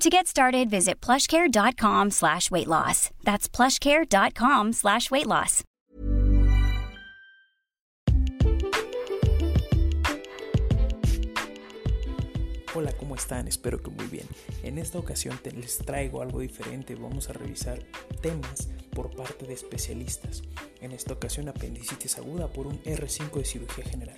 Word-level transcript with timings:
To 0.00 0.10
get 0.10 0.26
started, 0.26 0.68
visit 0.70 1.00
plushcare.com 1.00 2.10
slash 2.10 2.50
weight 2.50 2.66
loss. 2.68 3.10
That's 3.22 3.48
plushcare.com 3.48 4.72
slash 4.72 5.10
weight 5.10 5.26
loss. 5.26 5.64
Hola, 12.74 12.92
¿cómo 12.96 13.14
están? 13.14 13.46
Espero 13.46 13.80
que 13.82 13.90
muy 13.90 14.06
bien. 14.06 14.26
En 14.64 14.78
esta 14.78 14.98
ocasión 14.98 15.38
te- 15.38 15.52
les 15.52 15.78
traigo 15.78 16.22
algo 16.22 16.40
diferente. 16.40 16.96
Vamos 16.96 17.28
a 17.30 17.32
revisar 17.32 17.78
temas 18.20 18.68
por 18.92 19.14
parte 19.14 19.46
de 19.46 19.54
especialistas. 19.54 20.42
En 20.80 20.90
esta 20.92 21.12
ocasión 21.12 21.48
apendicitis 21.48 22.18
aguda 22.18 22.48
por 22.48 22.66
un 22.66 22.82
R5 22.82 23.38
de 23.38 23.44
cirugía 23.44 23.84
general. 23.84 24.16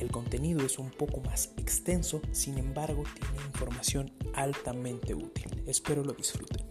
El 0.00 0.10
contenido 0.10 0.64
es 0.64 0.78
un 0.78 0.90
poco 0.90 1.20
más 1.20 1.52
extenso, 1.58 2.22
sin 2.32 2.56
embargo 2.56 3.04
tiene 3.14 3.44
información 3.44 4.10
altamente 4.32 5.14
útil. 5.14 5.62
Espero 5.66 6.02
lo 6.02 6.14
disfruten. 6.14 6.66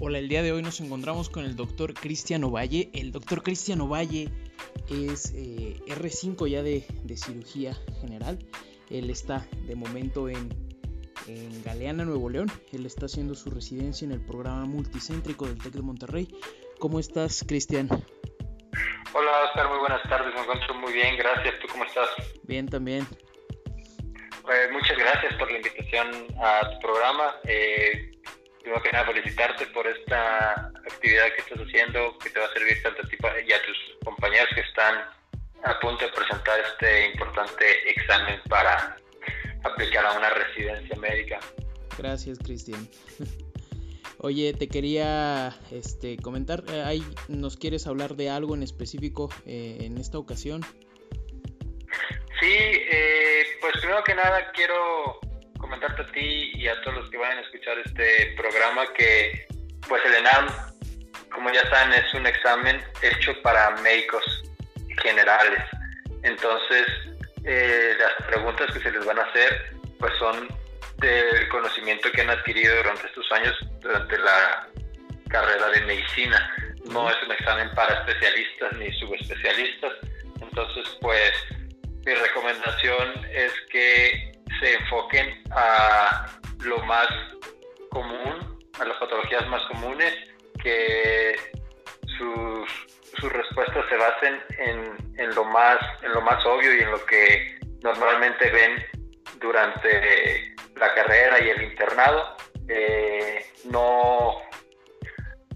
Hola, 0.00 0.18
el 0.18 0.28
día 0.28 0.42
de 0.42 0.50
hoy 0.50 0.62
nos 0.62 0.80
encontramos 0.80 1.30
con 1.30 1.44
el 1.44 1.54
doctor 1.54 1.94
Cristian 1.94 2.42
Ovalle. 2.42 2.90
El 2.92 3.12
doctor 3.12 3.44
Cristian 3.44 3.80
Ovalle 3.80 4.30
es 4.90 5.32
eh, 5.32 5.80
R5 5.86 6.48
ya 6.48 6.64
de, 6.64 6.84
de 7.04 7.16
cirugía 7.16 7.78
general. 8.00 8.44
Él 8.90 9.10
está 9.10 9.48
de 9.68 9.76
momento 9.76 10.28
en, 10.28 10.73
en 11.26 11.62
Galeana, 11.62 12.04
Nuevo 12.04 12.28
León. 12.28 12.50
Él 12.72 12.86
está 12.86 13.06
haciendo 13.06 13.34
su 13.34 13.50
residencia 13.50 14.04
en 14.04 14.12
el 14.12 14.20
programa 14.20 14.64
multicéntrico 14.64 15.46
del 15.46 15.58
TEC 15.58 15.72
de 15.72 15.82
Monterrey. 15.82 16.28
¿Cómo 16.78 16.98
estás, 17.00 17.44
Cristian? 17.46 17.88
Hola 19.12 19.30
Oscar, 19.44 19.68
muy 19.68 19.78
buenas 19.78 20.02
tardes, 20.08 20.34
me 20.34 20.40
encuentro 20.40 20.74
muy 20.74 20.92
bien, 20.92 21.16
gracias. 21.16 21.58
¿Tú 21.60 21.68
cómo 21.68 21.84
estás? 21.84 22.08
Bien, 22.42 22.68
también. 22.68 23.06
Eh, 24.52 24.68
muchas 24.72 24.98
gracias 24.98 25.34
por 25.34 25.50
la 25.50 25.56
invitación 25.56 26.08
a 26.42 26.68
tu 26.70 26.78
programa. 26.80 27.36
Eh, 27.44 28.12
primero 28.60 28.82
que 28.82 28.92
nada, 28.92 29.06
felicitarte 29.06 29.66
por 29.68 29.86
esta 29.86 30.72
actividad 30.86 31.32
que 31.34 31.42
estás 31.42 31.58
haciendo, 31.58 32.18
que 32.18 32.30
te 32.30 32.40
va 32.40 32.46
a 32.46 32.52
servir 32.52 32.82
tanto 32.82 33.02
a 33.02 33.08
ti 33.08 33.16
y 33.46 33.52
a 33.52 33.62
tus 33.62 33.76
compañeros 34.04 34.48
que 34.54 34.60
están 34.60 35.04
a 35.64 35.80
punto 35.80 36.04
de 36.04 36.12
presentar 36.12 36.60
este 36.60 37.06
importante 37.06 37.90
examen 37.90 38.40
para 38.48 38.96
aplicar 39.64 40.06
a 40.06 40.16
una 40.16 40.30
residencia 40.30 40.96
médica. 40.96 41.40
Gracias, 41.98 42.38
Cristian. 42.38 42.88
Oye, 44.18 44.54
te 44.54 44.68
quería 44.68 45.54
este, 45.70 46.16
comentar, 46.16 46.64
eh, 46.72 46.82
ahí 46.82 47.04
¿nos 47.28 47.56
quieres 47.56 47.86
hablar 47.86 48.16
de 48.16 48.30
algo 48.30 48.54
en 48.54 48.62
específico 48.62 49.28
eh, 49.44 49.78
en 49.80 49.98
esta 49.98 50.18
ocasión? 50.18 50.62
Sí, 52.40 52.46
eh, 52.50 53.44
pues 53.60 53.74
primero 53.80 54.02
que 54.04 54.14
nada 54.14 54.50
quiero 54.52 55.18
comentarte 55.58 56.02
a 56.02 56.12
ti 56.12 56.52
y 56.54 56.68
a 56.68 56.80
todos 56.82 56.96
los 56.98 57.10
que 57.10 57.18
vayan 57.18 57.38
a 57.38 57.40
escuchar 57.42 57.78
este 57.84 58.34
programa 58.36 58.90
que 58.94 59.46
pues 59.88 60.02
el 60.06 60.14
ENAM, 60.14 60.46
como 61.30 61.52
ya 61.52 61.68
saben, 61.68 61.92
es 61.92 62.14
un 62.14 62.26
examen 62.26 62.82
hecho 63.02 63.32
para 63.42 63.70
médicos 63.82 64.24
generales. 65.02 65.62
Entonces, 66.22 66.86
eh, 67.44 67.94
las 67.98 68.26
preguntas 68.26 68.72
que 68.72 68.80
se 68.80 68.90
les 68.90 69.04
van 69.04 69.18
a 69.18 69.22
hacer 69.22 69.74
pues 69.98 70.12
son 70.18 70.48
del 70.98 71.48
conocimiento 71.48 72.10
que 72.12 72.20
han 72.22 72.30
adquirido 72.30 72.76
durante 72.76 73.06
estos 73.06 73.30
años, 73.32 73.54
durante 73.80 74.18
la 74.18 74.68
carrera 75.28 75.68
de 75.70 75.80
medicina. 75.82 76.50
No 76.90 77.10
es 77.10 77.16
un 77.24 77.32
examen 77.32 77.70
para 77.74 78.00
especialistas 78.00 78.72
ni 78.74 78.92
subespecialistas. 78.98 79.92
Entonces, 80.40 80.96
pues 81.00 81.32
mi 82.04 82.14
recomendación 82.14 83.26
es 83.32 83.52
que 83.70 84.32
se 84.60 84.74
enfoquen 84.74 85.42
a 85.50 86.26
lo 86.60 86.78
más 86.84 87.08
común, 87.90 88.62
a 88.78 88.84
las 88.84 88.96
patologías 88.98 89.46
más 89.48 89.62
comunes, 89.64 90.14
que 90.62 91.34
sus, 92.18 92.53
sus 93.24 93.32
respuestas 93.32 93.86
se 93.88 93.96
basen 93.96 94.38
en, 94.58 95.18
en 95.18 95.34
lo 95.34 95.44
más, 95.44 95.78
en 96.02 96.12
lo 96.12 96.20
más 96.20 96.44
obvio 96.44 96.74
y 96.74 96.80
en 96.80 96.90
lo 96.90 97.02
que 97.06 97.58
normalmente 97.82 98.50
ven 98.50 98.84
durante 99.40 100.54
la 100.76 100.92
carrera 100.94 101.42
y 101.42 101.48
el 101.48 101.62
internado. 101.62 102.36
Eh, 102.68 103.46
no, 103.64 104.34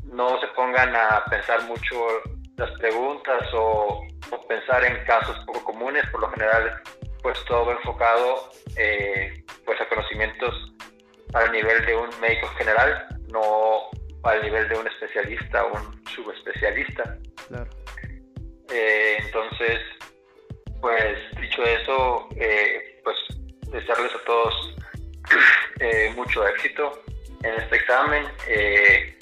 no 0.05 0.41
se 0.41 0.47
pongan 0.49 0.97
a 0.97 1.23
pensar 1.27 1.63
mucho 1.65 2.07
las 2.57 2.71
preguntas 2.79 3.43
o, 3.53 4.03
pensar 4.49 4.83
en 4.85 5.05
casos 5.05 5.37
poco 5.45 5.63
comunes, 5.63 6.09
por 6.11 6.23
lo 6.23 6.31
general 6.31 6.81
pues 7.23 7.39
todo 7.45 7.71
enfocado 7.73 8.51
eh, 8.79 9.45
pues 9.67 9.79
a 9.79 9.89
conocimientos 9.91 10.55
al 11.35 11.53
nivel 11.53 11.85
de 11.85 11.97
un 11.97 12.09
médico 12.21 12.47
general, 12.57 13.07
no 13.31 13.91
al 14.25 14.43
nivel 14.43 14.69
de 14.69 14.79
un 14.79 14.87
especialista 14.87 15.65
o 15.65 15.79
un 15.79 16.07
subespecialista. 16.07 17.19
Claro. 17.49 17.71
Eh, 18.71 19.17
entonces, 19.21 19.81
pues 20.81 21.19
dicho 21.41 21.63
eso, 21.65 22.29
eh, 22.37 23.01
pues 23.03 23.17
desearles 23.71 24.15
a 24.15 24.25
todos 24.25 24.75
eh, 25.81 26.13
mucho 26.15 26.47
éxito 26.47 27.03
en 27.43 27.55
este 27.55 27.77
examen. 27.77 28.25
Eh, 28.49 29.19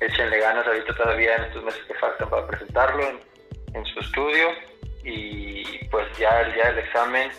échenle 0.00 0.38
ganas 0.38 0.66
ahorita 0.66 0.94
todavía 0.94 1.36
en 1.36 1.44
estos 1.44 1.64
meses 1.64 1.80
que 1.86 1.94
faltan 1.94 2.28
para 2.28 2.46
presentarlo 2.46 3.02
en, 3.08 3.20
en 3.74 3.84
su 3.86 4.00
estudio 4.00 4.48
y 5.04 5.84
pues 5.86 6.06
ya 6.18 6.40
el 6.42 6.52
día 6.54 6.72
del 6.72 6.78
examen, 6.80 7.30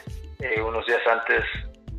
unos 0.64 0.86
días 0.86 1.02
antes, 1.06 1.44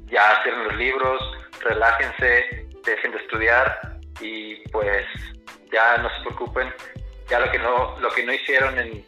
ya 0.07 0.43
cierren 0.43 0.65
los 0.65 0.77
libros, 0.77 1.23
relájense, 1.61 2.67
dejen 2.85 3.13
de 3.13 3.19
estudiar 3.19 3.98
y 4.21 4.57
pues 4.71 5.07
ya 5.73 5.99
no 5.99 6.09
se 6.11 6.21
preocupen, 6.23 6.73
ya 7.29 7.41
lo 7.41 7.51
que 7.51 7.59
no, 7.59 7.99
lo 8.01 8.11
que 8.11 8.25
no 8.25 8.33
hicieron 8.33 8.79
en, 8.79 9.05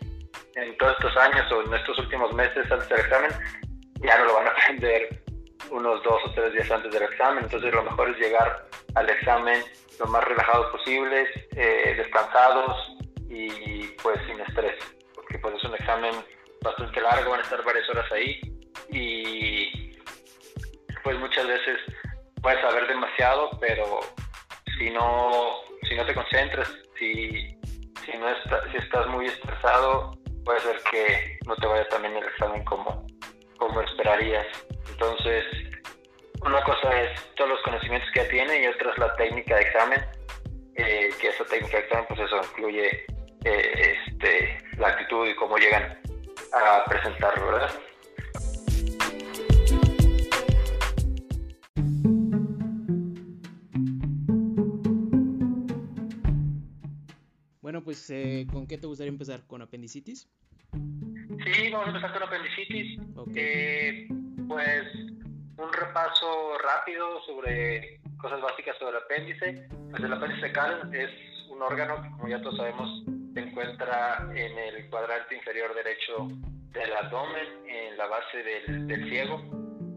en 0.57 0.77
todos 0.79 0.93
estos 0.99 1.17
años 1.17 1.51
o 1.53 1.63
en 1.63 1.75
estos 1.75 1.99
últimos 1.99 2.33
meses 2.35 2.71
antes 2.71 2.89
del 2.89 3.01
examen, 3.01 3.31
ya 4.03 4.19
no 4.19 4.25
lo 4.27 4.35
van 4.35 4.49
a 4.49 4.51
aprender 4.63 5.23
unos 5.71 6.03
dos 6.03 6.21
o 6.27 6.33
tres 6.33 6.53
días 6.53 6.71
antes 6.71 6.93
del 6.93 7.05
examen, 7.05 7.45
entonces 7.45 7.73
lo 7.73 7.83
mejor 7.83 8.11
es 8.11 8.19
llegar 8.19 8.67
al 8.95 9.09
examen 9.09 9.63
lo 9.99 10.07
más 10.07 10.25
relajados 10.25 10.67
posibles, 10.73 11.29
eh, 11.57 11.95
descansados 11.97 12.97
y 13.29 13.83
pues 14.03 14.19
sin 14.27 14.41
estrés, 14.41 14.77
porque 15.15 15.39
pues 15.39 15.55
es 15.57 15.65
un 15.65 15.75
examen 15.75 16.15
bastante 16.63 17.01
largo, 17.01 17.31
van 17.31 17.41
a 17.41 17.43
estar 17.43 17.63
varias 17.65 17.89
horas 17.91 18.11
ahí 18.13 18.41
y 18.89 19.97
pues 21.03 21.19
muchas 21.19 21.47
veces 21.47 21.79
puedes 22.43 22.61
saber 22.61 22.87
demasiado, 22.89 23.51
pero 23.61 24.01
si 24.81 24.89
no, 24.89 25.61
si 25.87 25.95
no 25.95 26.07
te 26.07 26.15
concentras, 26.15 26.67
si, 26.99 27.33
si, 28.03 28.17
no 28.17 28.29
si 28.73 28.79
estás 28.79 29.07
muy 29.09 29.27
estresado, 29.27 30.13
puede 30.43 30.59
ser 30.61 30.81
que 30.91 31.39
no 31.47 31.55
te 31.57 31.67
vaya 31.67 31.87
también 31.89 32.17
el 32.17 32.25
examen 32.25 32.65
como, 32.65 33.07
como 33.59 33.83
esperarías. 33.83 34.47
Entonces, 34.89 35.45
una 36.43 36.63
cosa 36.63 37.03
es 37.03 37.35
todos 37.35 37.51
los 37.51 37.63
conocimientos 37.63 38.09
que 38.15 38.21
ya 38.21 38.29
tiene 38.31 38.63
y 38.63 38.67
otra 38.69 38.93
es 38.93 38.99
la 38.99 39.15
técnica 39.17 39.57
de 39.57 39.63
examen, 39.63 40.01
eh, 40.77 41.11
que 41.21 41.29
esa 41.29 41.45
técnica 41.45 41.77
de 41.77 41.83
examen, 41.85 42.07
pues 42.09 42.21
eso 42.21 42.37
incluye 42.39 43.05
eh, 43.45 43.97
este, 44.09 44.59
la 44.79 44.89
actitud 44.89 45.29
y 45.29 45.35
cómo 45.35 45.59
llegan 45.59 46.01
a 46.55 46.85
presentarlo, 46.89 47.53
¿verdad? 47.53 47.71
Pues, 57.91 58.09
eh, 58.11 58.47
¿con 58.53 58.69
qué 58.69 58.79
te 58.79 58.87
gustaría 58.87 59.11
empezar? 59.11 59.41
¿Con 59.49 59.63
apendicitis? 59.63 60.29
Sí, 60.71 61.71
vamos 61.73 61.89
a 61.89 61.91
empezar 61.91 62.13
con 62.13 62.23
apendicitis. 62.23 63.01
Eh, 63.35 64.07
pues, 64.47 64.85
un 65.57 65.73
repaso 65.73 66.57
rápido 66.63 67.21
sobre 67.23 68.01
cosas 68.19 68.41
básicas 68.43 68.79
sobre 68.79 68.97
el 68.97 69.03
apéndice. 69.03 69.69
Pues 69.91 70.05
el 70.05 70.13
apéndice 70.13 70.41
fecal 70.41 70.89
es 70.95 71.11
un 71.51 71.61
órgano 71.61 72.01
que, 72.01 72.11
como 72.11 72.29
ya 72.29 72.41
todos 72.43 72.59
sabemos, 72.59 73.03
se 73.35 73.41
encuentra 73.41 74.31
en 74.37 74.57
el 74.57 74.89
cuadrante 74.89 75.35
inferior 75.35 75.75
derecho 75.75 76.29
del 76.71 76.93
abdomen, 76.93 77.67
en 77.67 77.99
la 77.99 78.07
base 78.07 78.39
del, 78.39 78.87
del 78.87 79.11
ciego. 79.11 79.43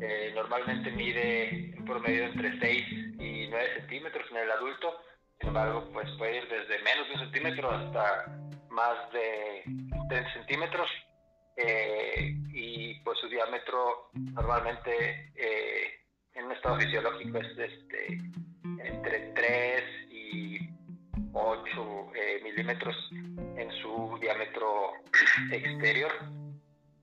Eh, 0.01 0.31
normalmente 0.33 0.89
mide 0.89 1.75
en 1.77 1.85
promedio 1.85 2.23
entre 2.23 2.59
6 2.59 2.87
y 3.19 3.47
9 3.51 3.67
centímetros 3.77 4.25
en 4.31 4.37
el 4.37 4.49
adulto. 4.49 4.97
Sin 5.43 5.49
embargo, 5.49 5.89
pues 5.91 6.09
puede 6.17 6.37
ir 6.37 6.47
desde 6.47 6.81
menos 6.83 7.05
de 7.05 7.13
un 7.15 7.19
centímetro 7.19 7.69
hasta 7.69 8.25
más 8.69 9.11
de 9.11 9.61
30 10.07 10.33
centímetros. 10.33 10.89
Eh, 11.57 12.33
y 12.53 12.93
pues 13.01 13.19
su 13.19 13.27
diámetro 13.27 14.09
normalmente 14.13 15.33
eh, 15.35 15.99
en 16.33 16.45
un 16.45 16.53
estado 16.53 16.77
fisiológico 16.77 17.39
es 17.39 17.57
este, 17.57 18.19
entre 18.63 19.33
3 19.35 19.83
y 20.11 20.59
8 21.33 22.11
eh, 22.15 22.39
milímetros 22.41 22.95
en 23.11 23.69
su 23.81 24.17
diámetro 24.21 24.93
exterior. 25.51 26.13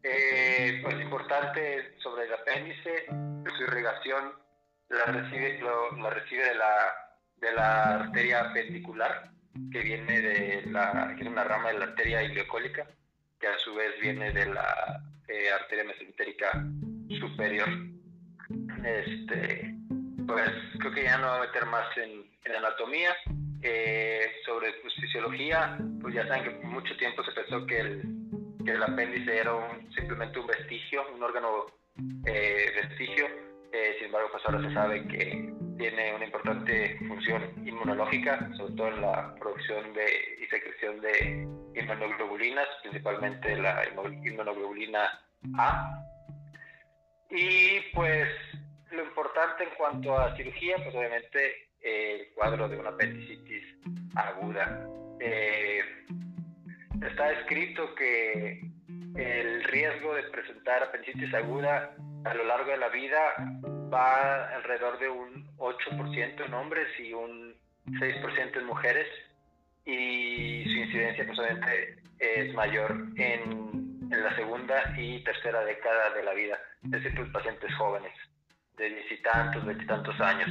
Eh, 0.03 0.81
pues 0.83 0.99
importante 0.99 1.95
sobre 2.03 2.25
el 2.25 2.33
apéndice, 2.33 3.05
su 3.55 3.65
irrigación 3.65 4.33
la 4.89 5.05
recibe, 5.05 5.61
la 5.99 6.09
recibe 6.09 6.43
de, 6.43 6.55
la, 6.55 7.10
de 7.41 7.53
la 7.53 7.95
arteria 7.95 8.41
appendicular, 8.41 9.31
que 9.73 9.81
viene 9.81 10.21
de 10.21 10.63
la, 10.67 11.15
que 11.17 11.23
es 11.23 11.29
una 11.29 11.45
rama 11.45 11.69
de 11.71 11.79
la 11.79 11.85
arteria 11.87 12.23
ileocólica, 12.23 12.87
que 13.39 13.47
a 13.47 13.59
su 13.59 13.75
vez 13.75 13.99
viene 14.01 14.33
de 14.33 14.47
la 14.47 15.03
eh, 15.29 15.51
arteria 15.51 15.85
mesentérica 15.85 16.65
superior. 17.19 17.69
Este, 18.85 19.75
pues 20.27 20.51
creo 20.79 20.93
que 20.93 21.05
ya 21.05 21.19
no 21.19 21.29
va 21.29 21.37
a 21.37 21.41
meter 21.41 21.67
más 21.67 21.97
en, 21.97 22.25
en 22.45 22.57
anatomía. 22.57 23.15
Eh, 23.63 24.27
sobre 24.47 24.73
pues, 24.81 24.95
fisiología, 24.95 25.77
pues 26.01 26.15
ya 26.15 26.27
saben 26.27 26.45
que 26.45 26.67
mucho 26.67 26.97
tiempo 26.97 27.23
se 27.25 27.33
pensó 27.33 27.67
que 27.67 27.79
el, 27.79 28.03
que 28.65 28.71
el 28.71 28.83
apéndice 28.83 29.37
era 29.37 29.55
un, 29.55 29.93
simplemente 29.93 30.39
un 30.39 30.47
vestigio, 30.47 31.05
un 31.15 31.23
órgano 31.23 31.67
eh, 32.27 32.73
vestigio. 32.75 33.27
Eh, 33.73 33.95
sin 33.99 34.07
embargo, 34.07 34.29
pues 34.33 34.43
ahora 34.47 34.67
se 34.67 34.75
sabe 34.75 35.07
que 35.09 35.53
tiene 35.81 36.15
una 36.15 36.27
importante 36.27 36.99
función 37.09 37.43
inmunológica, 37.67 38.51
sobre 38.59 38.75
todo 38.75 38.89
en 38.89 39.01
la 39.01 39.35
producción 39.37 39.95
de, 39.95 40.37
y 40.39 40.47
secreción 40.47 41.01
de 41.01 41.49
inmunoglobulinas, 41.75 42.67
principalmente 42.83 43.57
la 43.57 43.83
inmunoglobulina 43.89 45.19
A. 45.57 46.05
Y 47.31 47.81
pues 47.95 48.29
lo 48.91 49.05
importante 49.05 49.65
en 49.65 49.71
cuanto 49.79 50.19
a 50.19 50.37
cirugía, 50.37 50.77
pues 50.77 50.95
obviamente 50.95 51.71
el 51.81 52.29
cuadro 52.35 52.69
de 52.69 52.79
una 52.79 52.91
apendicitis 52.91 53.65
aguda. 54.17 54.87
Eh, 55.19 55.81
está 57.09 57.33
escrito 57.33 57.95
que 57.95 58.61
el 59.17 59.65
riesgo 59.65 60.15
de 60.15 60.25
presentar 60.25 60.83
apendicitis 60.83 61.33
aguda 61.33 61.97
a 62.27 62.35
lo 62.35 62.45
largo 62.45 62.71
de 62.71 62.77
la 62.77 62.91
vida 62.91 63.19
va 63.93 64.55
alrededor 64.55 64.99
de 64.99 65.09
un 65.09 65.57
8% 65.59 66.47
en 66.47 66.55
hombres 66.55 66.89
y 66.99 67.13
un 67.13 67.55
6% 67.87 68.59
en 68.59 68.67
mujeres 68.67 69.09
y 69.85 70.65
su 70.65 70.79
incidencia 70.79 71.27
pues 71.27 71.39
es 72.19 72.55
mayor 72.55 72.91
en, 73.17 74.09
en, 74.11 74.23
la 74.23 74.35
segunda 74.37 74.95
y 74.97 75.23
tercera 75.25 75.65
década 75.65 76.11
de 76.15 76.23
la 76.23 76.35
vida, 76.35 76.59
es 76.85 76.91
decir, 76.91 77.15
pues 77.15 77.31
pacientes 77.31 77.75
jóvenes 77.77 78.13
de 78.77 78.89
diez 78.89 79.13
y 79.13 79.23
tantos, 79.23 79.65
veintitantos 79.65 80.21
años. 80.21 80.49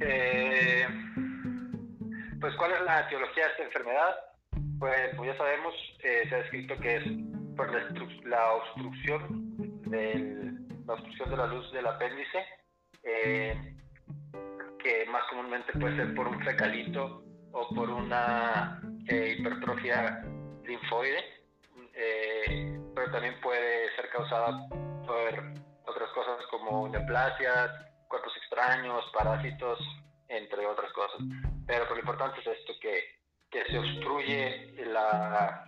Eh, 0.00 0.86
pues, 2.40 2.54
¿cuál 2.54 2.72
es 2.72 2.80
la 2.82 3.00
etiología 3.00 3.44
de 3.44 3.50
esta 3.50 3.64
enfermedad? 3.64 4.16
Pues, 4.78 5.14
pues 5.16 5.32
ya 5.32 5.36
sabemos, 5.36 5.74
eh, 6.04 6.26
se 6.28 6.34
ha 6.34 6.38
descrito 6.38 6.78
que 6.78 6.96
es 6.96 7.04
por 7.56 7.72
la, 8.26 8.52
obstrucción 8.52 9.82
del, 9.90 10.55
la 10.86 10.94
obstrucción 10.94 11.30
de 11.30 11.36
la 11.36 11.46
luz 11.46 11.70
del 11.72 11.86
apéndice, 11.86 12.46
eh, 13.02 13.76
que 14.78 15.06
más 15.06 15.24
comúnmente 15.28 15.72
puede 15.78 15.96
ser 15.96 16.14
por 16.14 16.28
un 16.28 16.40
fecalito 16.44 17.22
o 17.52 17.68
por 17.74 17.90
una 17.90 18.80
hipertrofia 19.08 20.22
linfoide, 20.64 21.24
pero 22.94 23.10
también 23.10 23.34
puede 23.40 23.94
ser 23.96 24.08
causada 24.10 24.68
por 25.06 25.66
otras 25.86 26.10
cosas 26.10 26.44
como 26.50 26.88
neoplasias, 26.88 27.70
cuerpos 28.08 28.32
extraños, 28.36 29.04
parásitos, 29.12 29.78
entre 30.28 30.66
otras 30.66 30.92
cosas. 30.92 31.20
Pero 31.66 31.88
lo 31.88 31.98
importante 31.98 32.40
es 32.40 32.46
esto, 32.46 32.74
que, 32.80 33.04
que 33.50 33.64
se 33.64 33.78
obstruye 33.78 34.74
la, 34.86 35.64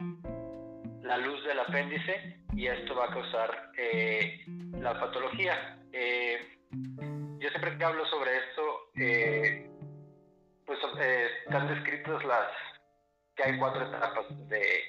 la 1.03 1.17
luz 1.19 1.45
del 1.45 1.59
apéndice 1.61 2.39
y 2.55 2.67
esto 2.67 2.95
va 2.95 3.07
a 3.07 3.11
causar 3.11 3.73
eh, 3.77 4.45
la 4.73 4.99
patología. 4.99 5.79
Eh, 5.93 6.59
yo 7.39 7.49
siempre 7.51 7.77
que 7.79 7.85
hablo 7.85 8.05
sobre 8.07 8.31
esto, 8.37 8.63
eh, 8.97 9.71
pues 10.67 10.79
están 11.45 11.69
descritas 11.69 12.25
las 12.25 12.49
que 13.37 13.45
hay 13.45 13.59
cuatro 13.59 13.87
etapas 13.87 14.27
de, 14.49 14.81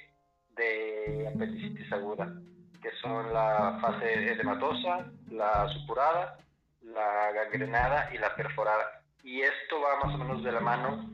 de 0.55 1.27
apendicitis 1.27 1.91
aguda, 1.93 2.33
que 2.81 2.91
son 3.01 3.31
la 3.33 3.77
fase 3.81 4.31
edematosa, 4.31 5.11
la 5.29 5.67
supurada, 5.69 6.39
la 6.81 7.31
gangrenada 7.31 8.09
y 8.13 8.17
la 8.17 8.35
perforada. 8.35 9.03
Y 9.23 9.41
esto 9.41 9.79
va 9.81 10.05
más 10.05 10.15
o 10.15 10.17
menos 10.17 10.43
de 10.43 10.51
la 10.51 10.59
mano 10.59 11.11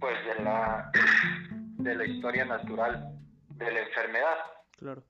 pues 0.00 0.16
de 0.24 0.42
la, 0.42 0.90
de 1.78 1.94
la 1.94 2.04
historia 2.04 2.44
natural 2.44 3.17
de 3.58 3.72
la 3.72 3.80
enfermedad. 3.80 4.36
Claro. 4.78 5.02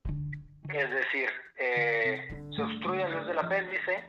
Es 0.72 0.90
decir, 0.90 1.28
eh, 1.58 2.42
se 2.54 2.62
obstruye 2.62 3.02
la 3.02 3.08
luz 3.08 3.26
del 3.26 3.38
apéndice 3.38 4.04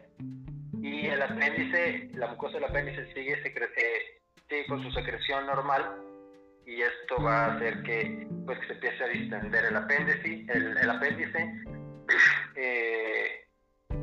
y 0.81 1.07
el 1.07 1.21
apéndice, 1.21 2.09
la 2.15 2.27
mucosa 2.27 2.55
del 2.55 2.65
apéndice 2.65 3.05
sigue, 3.13 3.33
eh, 3.33 4.21
sigue 4.47 4.65
con 4.67 4.83
su 4.83 4.91
secreción 4.91 5.45
normal 5.45 6.01
y 6.65 6.81
esto 6.81 7.21
va 7.21 7.45
a 7.45 7.55
hacer 7.55 7.81
que 7.83 8.27
pues 8.45 8.59
que 8.59 8.67
se 8.67 8.73
empiece 8.73 9.03
a 9.03 9.07
distender 9.07 9.65
el 9.65 9.75
apéndice, 9.75 10.45
el, 10.49 10.77
el 10.77 10.89
apéndice 10.89 11.53
eh, 12.55 13.45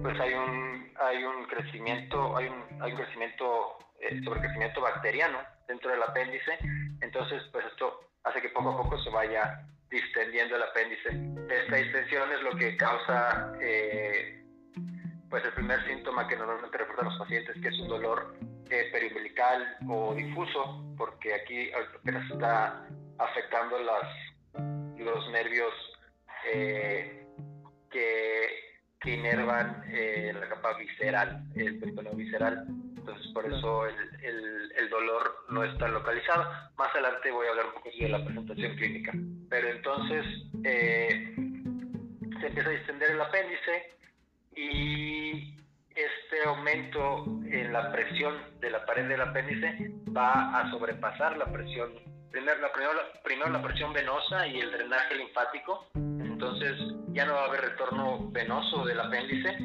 pues 0.02 0.20
hay 0.20 0.34
un, 0.34 0.92
hay 1.00 1.24
un 1.24 1.44
crecimiento, 1.46 2.36
hay 2.36 2.46
un, 2.46 2.82
hay 2.82 2.92
un 2.92 2.98
crecimiento, 2.98 3.78
eh, 4.00 4.20
sobrecrecimiento 4.24 4.80
bacteriano 4.80 5.38
dentro 5.68 5.90
del 5.90 6.02
apéndice, 6.02 6.58
entonces 7.00 7.42
pues 7.52 7.66
esto 7.66 8.00
hace 8.24 8.40
que 8.40 8.48
poco 8.50 8.70
a 8.70 8.82
poco 8.82 8.98
se 8.98 9.10
vaya 9.10 9.66
distendiendo 9.90 10.56
el 10.56 10.62
apéndice. 10.62 11.08
Esta 11.54 11.76
distensión 11.76 12.30
es 12.32 12.42
lo 12.42 12.56
que 12.56 12.76
causa 12.76 13.52
eh, 13.60 14.44
pues 15.28 15.44
el 15.44 15.52
primer 15.52 15.84
síntoma 15.86 16.26
que 16.28 16.36
normalmente 16.36 16.78
reportan 16.78 17.06
los 17.06 17.18
pacientes, 17.18 17.56
que 17.60 17.68
es 17.68 17.78
un 17.80 17.88
dolor 17.88 18.34
eh, 18.70 18.88
periumbilical 18.92 19.76
o 19.88 20.14
difuso, 20.14 20.94
porque 20.96 21.34
aquí 21.34 21.70
apenas 21.72 22.30
está 22.30 22.86
afectando 23.18 23.78
las, 23.78 24.98
los 24.98 25.30
nervios 25.30 25.72
eh, 26.52 27.26
que 27.90 28.66
que 29.00 29.14
inervan 29.14 29.84
eh, 29.88 30.32
la 30.38 30.48
capa 30.48 30.76
visceral, 30.78 31.44
el 31.54 31.78
peritoneo 31.78 32.14
visceral. 32.14 32.66
Entonces, 33.06 33.32
por 33.32 33.46
eso 33.46 33.86
el, 33.86 34.24
el, 34.24 34.72
el, 34.76 34.90
dolor 34.90 35.44
no 35.48 35.62
está 35.62 35.86
localizado. 35.86 36.50
Más 36.76 36.90
adelante 36.90 37.30
voy 37.30 37.46
a 37.46 37.50
hablar 37.50 37.66
un 37.66 37.74
poco 37.74 37.90
de 37.96 38.08
la 38.08 38.24
presentación 38.24 38.74
clínica. 38.74 39.12
Pero 39.48 39.68
entonces 39.68 40.26
eh, 40.64 41.34
se 42.40 42.46
empieza 42.48 42.68
a 42.68 42.72
distender 42.72 43.10
el 43.12 43.20
apéndice 43.20 43.92
y 44.56 45.54
este 45.94 46.44
aumento, 46.46 47.26
en 47.46 47.72
la 47.72 47.92
presión 47.92 48.34
de 48.58 48.70
la 48.70 48.84
pared 48.84 49.06
del 49.06 49.20
apéndice 49.20 49.92
va 50.14 50.58
a 50.58 50.68
sobrepasar 50.72 51.36
la 51.36 51.46
presión, 51.46 51.92
primero 52.32 52.60
la, 52.60 52.72
primero, 53.22 53.50
la 53.50 53.62
presión 53.62 53.92
venosa 53.92 54.48
y 54.48 54.58
el 54.58 54.72
drenaje 54.72 55.14
linfático, 55.14 55.86
entonces 55.94 56.76
ya 57.12 57.24
no 57.24 57.34
va 57.34 57.42
a 57.42 57.46
haber 57.46 57.60
retorno 57.60 58.30
venoso 58.30 58.84
del 58.84 58.98
apéndice, 58.98 59.56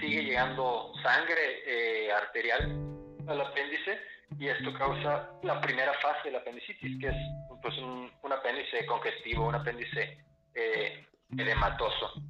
sigue 0.00 0.24
llegando 0.24 0.92
sangre 1.02 1.62
eh, 1.64 2.12
arterial 2.12 2.87
al 3.28 3.40
apéndice 3.40 3.98
y 4.38 4.48
esto 4.48 4.72
causa 4.74 5.30
la 5.42 5.60
primera 5.60 5.92
fase 5.94 6.24
de 6.24 6.32
la 6.32 6.38
apendicitis, 6.38 7.00
que 7.00 7.08
es 7.08 7.16
pues, 7.62 7.76
un, 7.78 8.10
apéndice 8.30 8.84
congestivo, 8.86 9.48
un 9.48 9.54
apéndice 9.54 10.18
eh, 10.54 11.06
edematoso. 11.36 12.22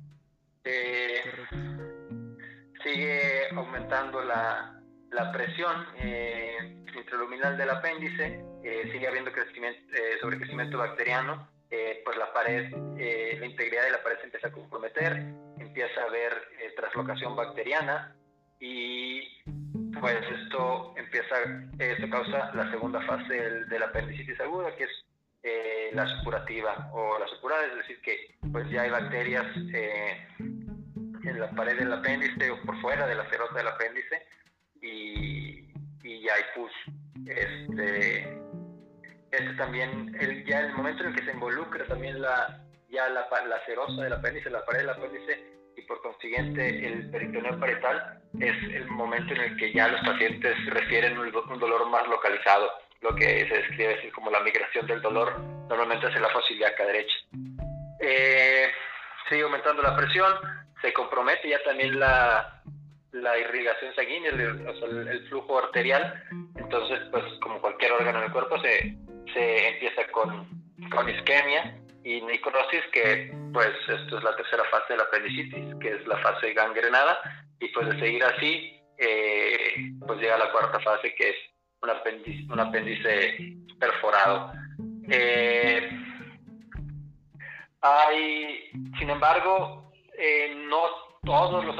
Eh, 0.65 1.23
sigue 2.83 3.49
aumentando 3.55 4.23
la, 4.23 4.81
la 5.11 5.33
presión 5.33 5.87
eh, 5.97 6.85
intraluminal 6.97 7.57
del 7.57 7.71
apéndice, 7.71 8.45
eh, 8.63 8.89
sigue 8.93 9.09
habiendo 9.09 9.33
crecimiento, 9.33 9.81
eh, 9.95 10.19
sobrecrecimiento 10.21 10.79
bacteriano, 10.79 11.49
eh, 11.71 12.03
pues 12.05 12.17
la 12.17 12.33
pared, 12.33 12.71
la 12.71 13.47
integridad 13.47 13.85
de 13.85 13.91
la 13.93 14.03
pared 14.03 14.19
se 14.19 14.25
empieza 14.25 14.49
a 14.49 14.53
comprometer, 14.53 15.13
empieza 15.59 16.01
a 16.01 16.07
haber 16.07 16.33
traslocación 16.77 17.37
bacteriana 17.37 18.17
y 18.59 19.21
pues 20.01 20.17
esto 20.43 20.95
empieza, 20.97 21.35
esto 21.79 22.11
causa 22.11 22.51
la 22.55 22.71
segunda 22.71 23.01
fase 23.03 23.35
de 23.35 23.79
la 23.79 23.87
apendicitis 23.87 24.41
aguda, 24.41 24.75
que 24.77 24.85
es 24.85 24.91
la 25.95 26.07
supurativa 26.19 26.91
o 26.93 27.19
la 27.19 27.27
supurada, 27.29 27.65
es 27.67 27.77
decir, 27.77 28.01
que 28.03 28.37
pues 28.53 28.69
ya 28.71 28.83
hay 28.83 28.91
bacterias 28.91 29.47
en 29.57 31.41
la 31.41 31.51
pared 31.51 31.79
del 31.79 31.93
apéndice 31.93 32.51
o 32.51 32.61
por 32.63 32.81
fuera 32.81 33.07
de 33.07 33.15
la 33.15 33.29
cerota 33.31 33.55
del 33.55 33.69
apéndice 33.69 34.27
y, 34.83 35.73
y 36.03 36.23
ya 36.23 36.35
hay 36.35 36.43
pus. 36.55 36.73
Este, 37.27 38.39
este 39.31 39.55
también, 39.57 40.17
el, 40.21 40.45
ya 40.47 40.61
el 40.61 40.75
momento 40.75 41.03
en 41.03 41.11
el 41.11 41.17
que 41.17 41.25
se 41.25 41.33
involucra 41.33 41.85
también 41.87 42.21
la, 42.21 42.65
ya 42.89 43.09
la, 43.09 43.29
la 43.47 43.65
serosa 43.67 44.03
del 44.03 44.13
apéndice, 44.13 44.51
la 44.51 44.65
pared 44.65 44.81
del 44.81 44.91
apéndice 44.91 45.58
por 46.03 46.13
consiguiente 46.13 46.87
el 46.87 47.11
peritoneo 47.11 47.59
parietal 47.59 48.21
es 48.41 48.57
el 48.75 48.87
momento 48.87 49.35
en 49.35 49.41
el 49.41 49.57
que 49.57 49.73
ya 49.73 49.89
los 49.89 50.01
pacientes 50.03 50.55
refieren 50.67 51.19
un, 51.19 51.31
dolor 51.31 51.89
más 51.91 52.07
localizado, 52.09 52.71
lo 53.01 53.15
que 53.15 53.47
se 53.49 53.55
describe 53.55 54.11
como 54.13 54.31
la 54.31 54.41
migración 54.41 54.87
del 54.87 55.03
dolor 55.03 55.39
normalmente 55.69 56.07
hacia 56.07 56.21
la 56.21 56.31
fosa 56.31 56.53
ilíaca 56.53 56.85
derecha. 56.85 57.15
Eh, 58.01 58.69
sigue 59.29 59.43
aumentando 59.43 59.83
la 59.83 59.97
presión, 59.97 60.35
se 60.81 60.93
compromete 60.93 61.49
ya 61.49 61.63
también 61.65 61.99
la, 61.99 62.63
la 63.13 63.39
irrigación 63.39 63.95
sanguínea, 63.95 64.31
el, 64.31 65.09
el, 65.09 65.29
flujo 65.29 65.59
arterial. 65.59 66.23
Entonces, 66.57 67.01
pues 67.11 67.25
como 67.41 67.61
cualquier 67.61 67.93
órgano 67.93 68.21
del 68.21 68.33
cuerpo, 68.33 68.59
se, 68.61 68.97
se 69.33 69.69
empieza 69.69 70.07
con, 70.13 70.49
con 70.91 71.09
isquemia 71.09 71.79
y 72.09 72.23
necrosis, 72.23 72.85
que 72.91 73.31
pues 73.53 73.69
esto 73.87 74.17
es 74.17 74.25
la 74.25 74.35
tercera 74.35 74.65
fase 74.71 74.95
de 74.95 74.97
la 74.97 75.03
apendicitis, 75.03 75.75
que 75.79 75.89
es 75.91 76.07
la 76.07 76.17
fase 76.19 76.55
gangrenada. 76.55 77.19
Y 77.61 77.69
pues 77.69 77.87
de 77.87 78.01
seguir 78.01 78.25
así, 78.25 78.81
eh, 78.97 79.93
pues 80.07 80.19
llega 80.19 80.39
la 80.39 80.51
cuarta 80.51 80.81
fase, 80.81 81.15
que 81.15 81.29
es 81.29 81.37
un 81.83 81.91
apéndice, 81.91 82.51
un 82.51 82.61
apéndice 82.61 83.37
perforado. 83.79 84.53
Eh, 85.11 85.91
hay, 87.83 88.71
sin 88.99 89.11
embargo, 89.11 89.93
eh, 90.17 90.65
no 90.67 90.81
todos 91.25 91.63
los 91.63 91.77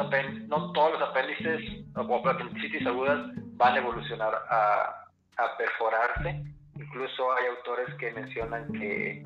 no 0.47 0.73
todos 0.73 1.01
los 1.01 1.09
apéndices 1.09 1.87
o 1.97 2.29
apendicitis 2.29 2.87
agudas 2.87 3.31
van 3.57 3.77
a 3.77 3.79
evolucionar 3.79 4.35
a, 4.51 5.07
a, 5.39 5.57
perforarse. 5.57 6.45
Incluso 6.75 7.33
hay 7.33 7.47
autores 7.47 7.95
que 7.95 8.13
mencionan 8.13 8.71
que, 8.73 9.25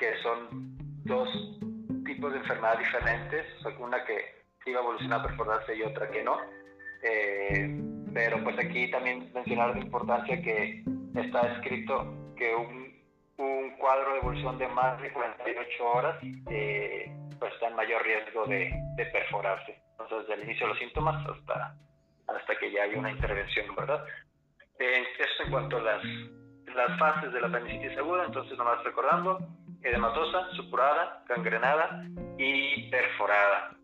que 0.00 0.16
son 0.22 0.48
dos 1.04 1.28
tipos 2.06 2.32
de 2.32 2.38
enfermedad 2.38 2.78
diferentes, 2.78 3.46
una 3.78 4.02
que 4.04 4.40
va 4.72 4.80
a 4.80 4.82
evolucionar 4.82 5.22
perforarse 5.22 5.76
y 5.76 5.82
otra 5.82 6.10
que 6.10 6.24
no. 6.24 6.38
Eh, 7.02 7.80
pero 8.12 8.42
pues 8.42 8.58
aquí 8.58 8.90
también 8.90 9.30
mencionar 9.34 9.74
la 9.74 9.80
importancia 9.80 10.40
que 10.42 10.82
está 11.14 11.52
escrito 11.52 12.34
que 12.36 12.54
un, 12.54 12.90
un 13.36 13.76
cuadro 13.76 14.12
de 14.12 14.18
evolución 14.18 14.58
de 14.58 14.68
más 14.68 15.00
de 15.00 15.12
48 15.12 15.84
horas 15.84 16.16
eh, 16.50 17.12
pues 17.38 17.52
está 17.54 17.68
en 17.68 17.76
mayor 17.76 18.02
riesgo 18.02 18.46
de, 18.46 18.72
perforarse. 19.12 19.80
Entonces, 19.92 20.28
desde 20.28 20.42
el 20.42 20.48
inicio 20.48 20.66
de 20.66 20.72
los 20.72 20.78
síntomas 20.78 21.26
hasta, 21.26 21.74
hasta 22.26 22.56
que 22.58 22.70
ya 22.70 22.82
hay 22.82 22.94
una 22.94 23.10
intervención, 23.10 23.74
¿verdad? 23.74 24.04
Eh, 24.78 25.04
esto 25.18 25.44
en 25.44 25.50
cuanto 25.50 25.76
a 25.78 25.82
las, 25.82 26.02
las 26.74 26.98
fases 26.98 27.32
de 27.32 27.40
la 27.40 27.48
apendicitis 27.48 27.96
aguda, 27.96 28.24
entonces 28.26 28.56
nomás 28.58 28.82
recordando, 28.84 29.38
edematosa, 29.82 30.50
supurada, 30.52 31.24
gangrenada 31.28 32.04
y 32.38 32.90
perforada. 32.90 33.76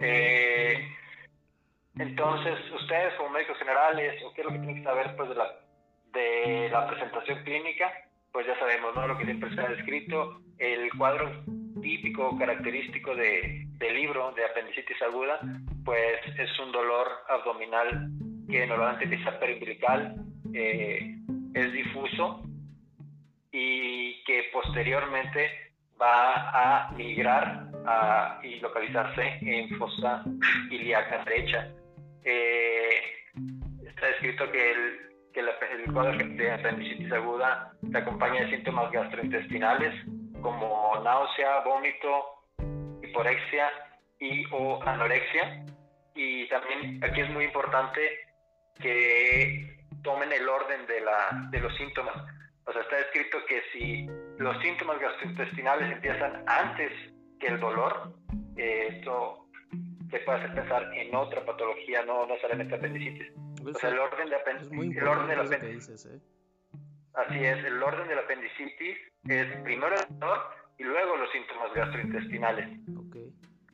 Eh, 0.00 0.88
entonces, 1.98 2.58
ustedes 2.72 3.14
como 3.14 3.30
médicos 3.30 3.58
generales, 3.58 4.22
¿o 4.24 4.32
qué 4.34 4.42
es 4.42 4.46
lo 4.46 4.52
que 4.52 4.58
tienen 4.58 4.76
que 4.76 4.84
saber 4.84 5.16
pues, 5.16 5.30
de, 6.12 6.68
la, 6.70 6.86
presentación 6.86 7.42
clínica? 7.44 7.90
Pues 8.32 8.46
ya 8.46 8.58
sabemos, 8.58 8.94
¿no? 8.94 9.06
Lo 9.06 9.16
que 9.16 9.24
siempre 9.24 9.50
ha 9.58 9.68
descrito, 9.68 10.40
el 10.58 10.90
cuadro 10.96 11.30
típico, 11.80 12.36
característico 12.38 13.14
de, 13.14 13.64
del 13.78 13.94
libro 13.94 14.32
de 14.32 14.44
apendicitis 14.44 15.00
aguda, 15.02 15.40
pues 15.84 16.20
es 16.38 16.58
un 16.58 16.72
dolor 16.72 17.08
abdominal 17.28 18.10
que 18.50 18.66
normalmente 18.66 19.04
empieza 19.04 19.38
perimbilical, 19.38 20.16
eh, 20.52 21.16
es 21.54 21.72
difuso 21.72 22.45
y 23.58 24.22
que 24.24 24.50
posteriormente 24.52 25.72
va 25.98 26.50
a 26.50 26.90
migrar 26.92 27.70
a, 27.86 28.38
y 28.42 28.60
localizarse 28.60 29.38
en 29.40 29.70
fosa 29.78 30.22
ilíaca 30.70 31.24
derecha. 31.24 31.72
Eh, 32.22 33.00
está 33.88 34.10
escrito 34.10 34.52
que 34.52 34.72
el, 34.72 34.98
que 35.32 35.40
el 35.40 35.90
cuadro 35.90 36.18
de 36.18 36.52
apendicitis 36.52 37.10
aguda 37.10 37.72
se 37.90 37.96
acompaña 37.96 38.42
de 38.42 38.50
síntomas 38.50 38.92
gastrointestinales, 38.92 39.94
como 40.42 41.00
náusea, 41.02 41.60
vómito, 41.60 42.42
hiporexia 43.02 43.70
y 44.20 44.44
o 44.52 44.82
anorexia. 44.82 45.64
Y 46.14 46.46
también 46.48 47.02
aquí 47.02 47.22
es 47.22 47.30
muy 47.30 47.44
importante 47.44 48.00
que 48.82 49.78
tomen 50.02 50.30
el 50.30 50.46
orden 50.46 50.86
de, 50.86 51.00
la, 51.00 51.48
de 51.50 51.60
los 51.60 51.74
síntomas. 51.78 52.35
O 52.66 52.72
sea, 52.72 52.82
está 52.82 52.98
escrito 52.98 53.38
que 53.46 53.62
si 53.72 54.06
los 54.38 54.60
síntomas 54.60 54.98
gastrointestinales 55.00 55.92
empiezan 55.92 56.42
antes 56.46 56.92
que 57.38 57.46
el 57.46 57.60
dolor, 57.60 58.12
eh, 58.56 58.88
esto 58.90 59.46
se 60.10 60.18
puede 60.20 60.38
hacer 60.38 60.54
pensar 60.54 60.94
en 60.94 61.14
otra 61.14 61.44
patología, 61.44 62.04
no 62.04 62.26
necesariamente 62.26 62.74
apendicitis. 62.74 63.32
o 63.64 63.78
sea, 63.78 63.90
el 63.90 63.98
orden 63.98 64.28
de 64.28 64.36
apendicitis. 64.36 64.96
El 64.96 65.08
orden 65.08 65.26
de 65.28 65.34
apendicitis. 65.34 66.06
¿eh? 66.06 66.20
Así 67.14 67.44
es, 67.44 67.64
el 67.64 67.82
orden 67.82 68.08
de 68.08 68.14
la 68.14 68.20
apendicitis 68.22 68.98
es 69.28 69.56
primero 69.62 69.94
el 69.94 70.18
dolor 70.18 70.42
y 70.78 70.84
luego 70.84 71.16
los 71.16 71.30
síntomas 71.30 71.72
gastrointestinales. 71.72 72.68
Okay. 73.08 73.32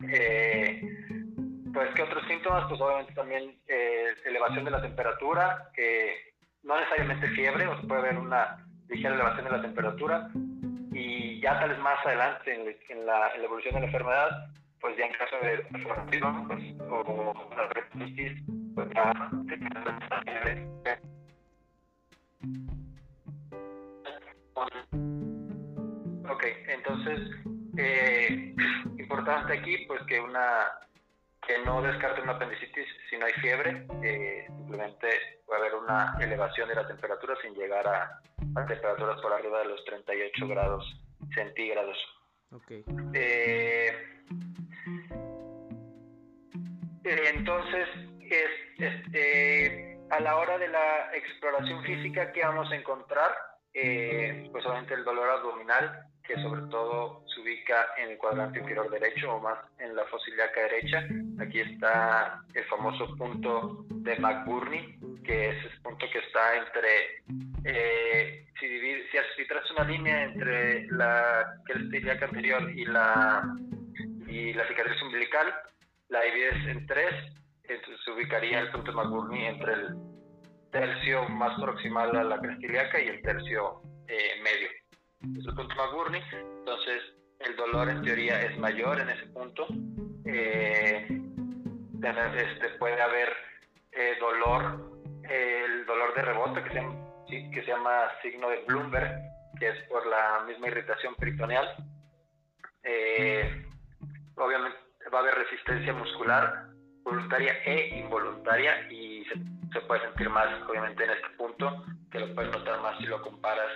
Eh, 0.09 0.83
pues, 1.73 1.89
¿qué 1.95 2.03
otros 2.03 2.27
síntomas? 2.29 2.67
Pues 2.69 2.81
obviamente 2.81 3.15
también 3.15 3.59
eh, 3.67 4.15
elevación 4.27 4.65
de 4.65 4.71
la 4.71 4.83
temperatura, 4.83 5.71
que 5.75 6.35
no 6.63 6.79
necesariamente 6.79 7.29
fiebre, 7.31 7.67
o 7.67 7.81
se 7.81 7.87
puede 7.87 8.03
ver 8.03 8.19
una 8.19 8.65
ligera 8.93 9.15
elevación 9.15 9.45
de 9.47 9.51
la 9.51 9.63
temperatura, 9.63 10.29
y 10.93 11.41
ya 11.41 11.59
tal 11.59 11.71
vez 11.71 11.79
más 11.79 12.05
adelante 12.05 12.77
en, 12.91 13.07
la, 13.07 13.29
evolución 13.37 13.75
de 13.75 13.81
la 13.81 13.87
enfermedad, 13.87 14.47
pues 14.81 14.97
ya 14.97 15.07
en 15.07 15.13
caso 15.15 15.37
de 15.43 15.67
pues, 15.71 15.85
o 16.91 17.35
la 17.57 17.69
pues 18.75 18.89
Ok, 26.31 26.45
entonces, 26.69 27.21
eh, 27.79 28.55
importante 28.99 29.59
aquí, 29.59 29.85
pues 29.87 30.03
que 30.05 30.21
una 30.21 30.67
que 31.47 31.59
no 31.65 31.83
descarte 31.83 32.23
una 32.23 32.33
apendicitis 32.33 32.87
si 33.11 33.19
no 33.19 33.27
hay 33.27 33.33
fiebre, 33.35 33.87
eh, 34.05 34.47
simplemente 34.47 35.09
puede 35.45 35.61
haber 35.61 35.75
una 35.75 36.17
elevación 36.21 36.69
de 36.69 36.77
la 36.77 36.87
temperatura 36.87 37.35
sin 37.43 37.53
llegar 37.55 37.87
a, 37.87 38.21
temperaturas 38.55 39.21
por 39.21 39.33
arriba 39.33 39.61
de 39.61 39.67
los 39.67 39.85
38 39.85 40.49
grados 40.49 40.85
centígrados. 41.35 41.97
Okay. 42.51 42.85
Eh, 43.15 43.91
entonces, 47.05 47.89
es, 48.31 50.11
a 50.11 50.21
la 50.21 50.37
hora 50.37 50.59
de 50.59 50.69
la 50.69 51.15
exploración 51.15 51.83
física, 51.85 52.33
¿qué 52.33 52.43
vamos 52.43 52.71
a 52.71 52.77
encontrar? 52.77 53.31
Eh, 53.75 54.49
pues 54.53 54.67
obviamente 54.67 54.95
el 54.95 55.05
dolor 55.05 55.31
abdominal, 55.31 56.07
que 56.27 56.35
sobre 56.37 56.63
todo 56.71 57.25
se 57.27 57.41
ubica 57.41 57.89
en 57.99 58.11
el 58.11 58.19
cuadrante 58.19 58.61
inferior 58.61 58.91
derecho 58.91 59.35
o 59.35 59.41
más 59.41 59.59
en 59.79 59.95
la 59.95 60.05
fosa 60.07 60.31
ilíaca 60.31 60.61
derecha. 60.63 61.07
Aquí 61.41 61.61
está 61.61 62.43
el 62.55 62.65
famoso 62.65 63.15
punto 63.17 63.85
de 63.89 64.17
McBurney, 64.17 64.99
que 65.25 65.51
es 65.51 65.65
el 65.65 65.83
punto 65.83 66.07
que 66.13 66.19
está 66.19 66.57
entre, 66.57 67.23
eh, 67.65 68.47
si, 68.59 68.67
divide, 68.67 69.05
si, 69.11 69.45
si 69.45 69.73
una 69.73 69.85
línea 69.85 70.25
entre 70.25 70.87
la 70.89 71.55
cresta 71.65 71.97
ilíaca 71.97 72.27
anterior 72.27 72.71
y 72.71 72.85
la, 72.85 73.43
y 74.27 74.53
la 74.53 74.67
cicatriz 74.69 75.03
umbilical, 75.03 75.53
la 76.09 76.21
divides 76.23 76.67
en 76.69 76.87
tres, 76.87 77.15
entonces 77.65 78.05
se 78.05 78.11
ubicaría 78.11 78.61
el 78.61 78.71
punto 78.71 78.93
de 78.93 78.97
McBurney 78.97 79.47
entre 79.47 79.73
el 79.73 79.89
tercio 80.71 81.29
más 81.29 81.61
proximal 81.61 82.15
a 82.17 82.25
la 82.25 82.39
cresta 82.39 82.67
ilíaca 82.67 83.01
y 83.01 83.09
el 83.09 83.23
tercio 83.23 83.83
eh, 84.09 84.41
medio. 84.43 84.82
Es 85.23 85.47
el 85.47 85.55
punto 85.55 85.75
McBurney, 85.77 86.23
entonces 86.33 87.03
el 87.41 87.57
dolor 87.57 87.89
en 87.89 88.03
teoría 88.03 88.41
es 88.43 88.59
mayor 88.59 89.01
en 89.01 89.11
ese 89.11 89.27
punto. 89.27 89.67
Eh, 90.25 91.07
este, 92.37 92.69
puede 92.79 93.01
haber 93.01 93.33
eh, 93.93 94.17
dolor, 94.21 95.01
el 95.29 95.87
dolor 95.87 96.15
de 96.15 96.23
rebote 96.23 96.63
que 96.65 96.71
se, 96.71 96.75
llama, 96.75 96.95
que 97.29 97.63
se 97.63 97.67
llama 97.67 98.11
signo 98.23 98.51
de 98.51 98.65
Bloomberg, 98.67 99.21
que 99.59 99.69
es 99.69 99.83
por 99.89 100.07
la 100.07 100.45
misma 100.47 100.69
irritación 100.69 101.15
peritoneal. 101.15 101.69
obviamente 104.37 104.79
va 105.13 105.19
a 105.19 105.23
haber 105.23 105.35
resistencia 105.35 105.93
muscular 105.93 106.69
voluntaria 107.05 107.53
e 107.65 107.99
involuntaria 107.99 108.91
y 108.91 109.25
se 109.27 109.35
se 109.73 109.81
puede 109.83 110.03
sentir 110.03 110.29
más, 110.29 110.49
obviamente, 110.69 111.05
en 111.05 111.11
este 111.11 111.29
punto, 111.37 111.85
que 112.11 112.21
lo 112.21 112.35
puedes 112.35 112.53
notar 112.53 112.81
más 112.81 112.99
si 112.99 113.05
lo 113.05 113.23
comparas 113.23 113.71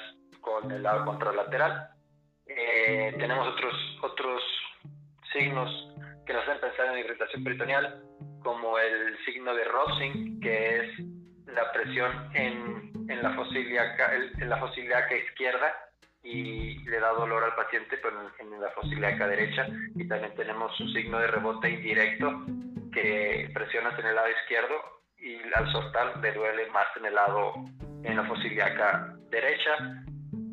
con 0.47 0.71
el 0.71 0.83
lado 0.85 1.05
contralateral. 1.05 1.91
Eh, 2.47 3.13
tenemos 3.19 3.49
otros, 3.49 3.75
otros 4.01 4.43
signos 5.33 5.69
que 6.25 6.33
nos 6.33 6.45
hacen 6.45 6.61
pensar 6.61 6.87
en 6.87 7.01
irritación 7.01 7.43
peritoneal, 7.43 8.01
como 8.45 8.79
el 8.79 9.19
signo 9.25 9.53
de 9.55 9.65
Rossing, 9.65 10.41
que 10.41 10.79
es 10.79 10.99
la 11.47 11.73
presión 11.73 12.31
en, 12.35 12.93
en 13.11 13.23
la 13.23 13.35
fosiliaca, 13.35 15.17
izquierda 15.17 15.75
y 16.23 16.79
le 16.85 17.01
da 17.01 17.11
dolor 17.11 17.43
al 17.43 17.55
paciente 17.55 17.99
pero 18.03 18.17
en, 18.39 18.53
en 18.53 18.61
la 18.61 18.71
fosiliaca 18.71 19.27
derecha. 19.27 19.67
Y 19.97 20.07
también 20.07 20.35
tenemos 20.37 20.79
un 20.79 20.93
signo 20.93 21.19
de 21.19 21.27
rebote 21.27 21.71
indirecto 21.71 22.47
que 22.93 23.51
presionas 23.53 23.99
en 23.99 24.07
el 24.07 24.15
lado 24.15 24.31
izquierdo 24.31 24.75
y 25.19 25.39
al 25.55 25.73
soltar 25.73 26.19
le 26.19 26.33
duele 26.33 26.71
más 26.71 26.87
en 26.97 27.07
el 27.07 27.15
lado, 27.17 27.55
en 28.05 28.17
la 28.17 28.25
fosiliaca 28.25 29.13
derecha. 29.29 30.05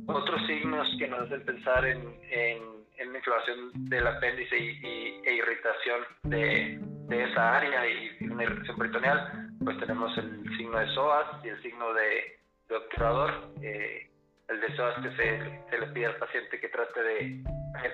Otros 0.07 0.45
signos 0.48 0.88
que 1.00 1.07
nos 1.07 1.22
hacen 1.22 1.45
pensar 1.45 1.86
en, 1.86 2.19
en, 2.29 2.74
inflamación 3.15 3.72
del 3.89 4.07
apéndice 4.07 4.57
y, 4.57 5.22
e 5.24 5.33
irritación 5.36 6.01
de, 6.24 6.79
de, 7.07 7.24
esa 7.24 7.57
área 7.57 7.88
y 7.88 8.24
una 8.25 8.43
irritación 8.43 8.77
peritoneal, 8.77 9.50
pues 9.63 9.77
tenemos 9.79 10.17
el 10.17 10.43
signo 10.57 10.79
de 10.79 10.88
psoas 10.93 11.27
y 11.45 11.50
el 11.50 11.62
signo 11.62 11.93
de, 11.93 12.39
de 12.69 12.75
obturador. 12.75 13.31
Eh, 13.62 14.10
el 14.50 14.60
de 14.60 14.75
psoas 14.75 14.95
que 15.01 15.10
se, 15.15 15.62
se, 15.69 15.77
le 15.79 15.88
pide 15.88 16.07
al 16.07 16.17
paciente 16.17 16.60
que 16.60 16.67
trate 16.69 17.01
de, 17.01 17.43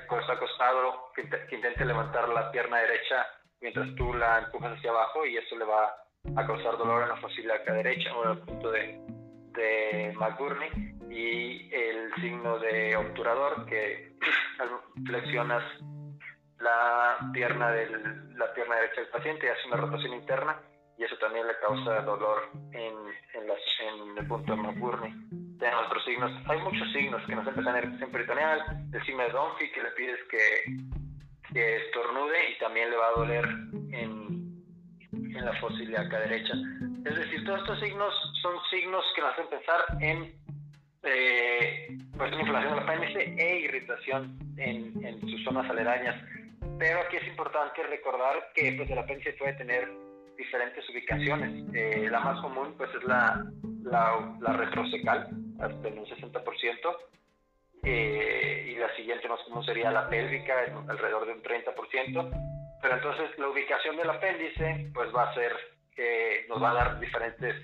pues 0.08 0.28
acostado, 0.30 1.12
que, 1.16 1.30
que 1.30 1.56
intente 1.56 1.86
levantar 1.86 2.28
la 2.30 2.52
pierna 2.52 2.78
derecha 2.78 3.28
mientras 3.62 3.94
tú 3.96 4.14
la 4.14 4.40
empujas 4.40 4.78
hacia 4.78 4.90
abajo 4.90 5.26
y 5.26 5.38
eso 5.38 5.58
le 5.58 5.66
va 5.66 5.94
a 6.36 6.48
causar 6.48 6.78
dolor 6.78 7.04
en 7.04 7.10
la 7.10 7.18
fosiliaca 7.18 7.74
derecha 7.74 8.16
o 8.16 8.24
en 8.24 8.32
el 8.32 8.38
punto 8.40 8.72
de, 8.72 9.00
de 9.54 10.14
McBurney 10.18 10.99
y 11.10 11.74
el 11.74 12.14
signo 12.16 12.60
de 12.60 12.96
obturador 12.96 13.66
que 13.66 14.14
flexionas 15.06 15.64
la 16.60 17.18
pierna, 17.34 17.72
del, 17.72 18.38
la 18.38 18.54
pierna 18.54 18.76
derecha 18.76 19.02
del 19.02 19.10
paciente 19.10 19.46
y 19.46 19.50
hace 19.50 19.68
una 19.68 19.78
rotación 19.78 20.14
interna 20.14 20.60
y 20.98 21.04
eso 21.04 21.16
también 21.18 21.48
le 21.48 21.54
causa 21.62 22.02
dolor 22.02 22.50
en, 22.74 22.94
en, 23.34 23.44
en 23.44 24.18
el 24.18 24.28
punto 24.28 24.54
de 24.54 24.62
McBurney. 24.62 25.14
Tenemos 25.58 25.88
otros 25.88 26.04
signos, 26.04 26.32
hay 26.48 26.62
muchos 26.62 26.92
signos 26.92 27.26
que 27.26 27.36
nos 27.36 27.48
empiezan 27.48 27.78
irritación 27.78 28.12
peritoneal, 28.12 28.62
el 28.94 29.06
signo 29.06 29.24
de 29.24 29.30
Dunphy 29.30 29.72
que 29.72 29.84
le 29.84 29.92
pides 29.92 30.20
que, 30.30 31.54
que 31.54 31.78
estornude 31.86 32.52
y 32.52 32.58
también 32.60 32.90
le 32.90 32.98
va 32.98 33.08
a 33.08 33.12
doler 33.12 33.46
en 33.92 34.30
en 35.12 35.46
la 35.46 35.54
fosa 35.60 35.82
ilíaca 35.82 36.20
derecha. 36.20 36.54
Es 37.06 37.16
decir, 37.16 37.44
todos 37.46 37.62
estos 37.62 37.80
signos 37.80 38.14
son 38.42 38.56
signos 38.70 39.04
que 39.16 39.22
nos 39.22 39.32
hacen 39.34 39.48
pensar 39.48 39.86
en 40.02 40.34
eh, 41.04 41.98
pues, 42.18 42.32
inflamación 42.34 42.76
del 42.76 42.84
apéndice 42.84 43.36
e 43.38 43.60
irritación 43.60 44.38
en, 44.58 45.06
en, 45.06 45.22
sus 45.22 45.44
zonas 45.44 45.70
aledañas. 45.70 46.22
Pero 46.78 47.00
aquí 47.02 47.18
es 47.18 47.28
importante 47.28 47.84
recordar 47.84 48.52
que 48.54 48.74
pues, 48.74 48.90
el 48.90 48.98
apéndice 48.98 49.34
puede 49.34 49.54
tener 49.54 49.90
diferentes 50.38 50.88
ubicaciones. 50.90 51.66
Eh, 51.74 52.08
la 52.10 52.20
más 52.20 52.42
común 52.42 52.74
pues, 52.78 52.90
es 52.96 53.04
la, 53.04 53.46
la, 53.84 54.36
la 54.40 54.54
retrocecal, 54.54 55.30
hasta 55.60 55.88
en 55.88 56.00
un 56.00 56.06
60%. 56.06 56.98
Eh, 57.84 58.72
y 58.72 58.76
la 58.76 58.94
siguiente 58.96 59.30
más 59.30 59.40
común 59.44 59.64
sería 59.64 59.90
la 59.92 60.10
pélvica, 60.10 60.54
alrededor 60.88 61.26
de 61.26 61.34
un 61.34 61.44
30%. 61.44 62.80
Pero 62.82 62.96
entonces 62.96 63.38
la 63.38 63.50
ubicación 63.50 63.98
del 63.98 64.10
apéndice 64.10 64.90
pues 64.94 65.14
va 65.14 65.30
a 65.30 65.34
ser, 65.34 65.54
que 65.96 66.46
nos 66.48 66.62
va 66.62 66.72
a 66.72 66.74
dar 66.74 67.00
diferentes 67.00 67.56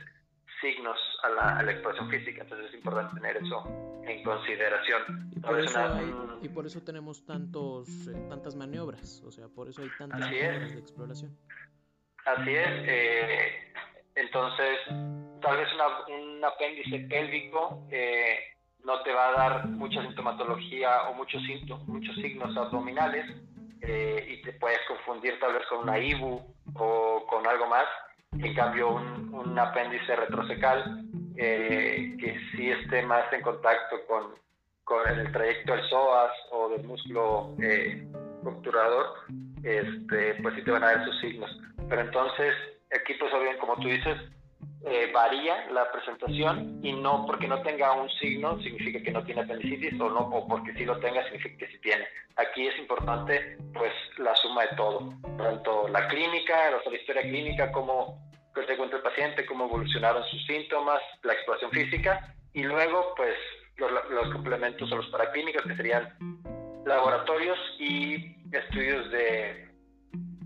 signos 0.61 0.97
a 1.23 1.29
la, 1.29 1.57
a 1.57 1.63
la 1.63 1.71
expresión 1.71 2.09
física, 2.09 2.43
entonces 2.43 2.69
es 2.69 2.75
importante 2.75 3.19
tener 3.19 3.37
eso 3.37 3.63
en 4.03 4.23
consideración. 4.23 5.31
Y 5.35 5.39
por, 5.39 5.59
eso, 5.59 5.79
hay, 5.79 6.15
y 6.41 6.49
por 6.49 6.65
eso 6.65 6.81
tenemos 6.83 7.25
tantos, 7.25 8.07
eh, 8.07 8.27
tantas 8.29 8.55
maniobras, 8.55 9.21
o 9.23 9.31
sea, 9.31 9.47
por 9.47 9.67
eso 9.67 9.81
hay 9.81 9.89
tantas 9.97 10.19
maniobras 10.19 10.73
de 10.73 10.79
exploración. 10.79 11.37
Así 12.25 12.55
es, 12.55 12.67
eh, 12.87 13.73
entonces 14.15 14.79
tal 15.41 15.57
vez 15.57 15.67
una, 15.73 16.17
un 16.17 16.43
apéndice 16.43 16.99
pélvico 17.07 17.87
eh, 17.91 18.39
no 18.83 19.01
te 19.03 19.11
va 19.11 19.29
a 19.29 19.31
dar 19.31 19.67
mucha 19.67 20.01
sintomatología 20.01 21.09
o 21.09 21.13
muchos, 21.13 21.41
muchos 21.87 22.15
signos 22.15 22.55
abdominales, 22.57 23.25
eh, 23.87 24.25
y 24.29 24.41
te 24.41 24.53
puedes 24.53 24.79
confundir 24.87 25.39
tal 25.39 25.53
vez 25.53 25.63
con 25.67 25.79
una 25.79 25.99
IBU 25.99 26.41
o 26.75 27.27
con 27.27 27.45
algo 27.45 27.67
más. 27.67 27.85
En 28.33 28.53
cambio, 28.53 28.95
un, 28.95 29.33
un 29.33 29.57
apéndice 29.57 30.15
retrocecal 30.15 31.05
eh, 31.37 32.15
que 32.19 32.39
sí 32.51 32.71
esté 32.71 33.01
más 33.03 33.31
en 33.33 33.41
contacto 33.41 33.97
con, 34.07 34.35
con 34.83 35.07
el 35.07 35.31
trayecto 35.31 35.73
del 35.73 35.89
psoas 35.89 36.31
o 36.51 36.69
del 36.69 36.83
músculo 36.85 37.55
eh, 37.61 38.07
obturador, 38.43 39.07
este, 39.63 40.35
pues 40.41 40.55
sí 40.55 40.63
te 40.63 40.71
van 40.71 40.83
a 40.83 40.91
dar 40.91 41.05
sus 41.05 41.19
signos. 41.19 41.49
Pero 41.89 42.01
entonces, 42.01 42.53
aquí 42.93 43.13
pues 43.19 43.31
bien, 43.41 43.57
como 43.57 43.75
tú 43.75 43.87
dices, 43.87 44.17
eh, 44.87 45.09
varía 45.11 45.65
la 45.71 45.91
presentación 45.91 46.79
y 46.83 46.93
no 46.93 47.25
porque 47.25 47.47
no 47.47 47.59
tenga 47.63 47.93
un 47.93 48.07
signo 48.11 48.61
significa 48.61 49.01
que 49.01 49.11
no 49.11 49.23
tiene 49.23 49.41
apendicitis 49.41 49.99
o 49.99 50.09
no 50.09 50.19
o 50.19 50.47
porque 50.47 50.73
sí 50.73 50.85
lo 50.85 50.99
tenga 50.99 51.23
significa 51.23 51.57
que 51.57 51.71
sí 51.71 51.79
tiene. 51.79 52.05
Aquí 52.35 52.67
es 52.67 52.77
importante 52.77 53.57
pues 53.73 53.91
la 54.17 54.35
suma 54.35 54.61
de 54.61 54.75
todo, 54.75 55.13
tanto 55.37 55.87
la 55.87 56.07
clínica, 56.07 56.69
la 56.69 56.95
historia 56.95 57.23
clínica, 57.23 57.71
cómo 57.71 58.19
se 58.53 58.73
encuentra 58.73 58.97
el 58.97 59.03
paciente, 59.03 59.45
cómo 59.47 59.65
evolucionaron 59.65 60.23
sus 60.25 60.45
síntomas, 60.45 61.01
la 61.23 61.33
exploración 61.33 61.71
física 61.71 62.35
y 62.53 62.63
luego 62.63 63.13
pues 63.17 63.35
los, 63.77 64.29
complementos 64.31 64.91
o 64.91 64.97
los 64.97 65.07
paraclínicos 65.07 65.63
que 65.63 65.75
serían 65.75 66.15
laboratorios 66.85 67.57
y 67.79 68.35
estudios 68.51 69.09
de, 69.11 69.67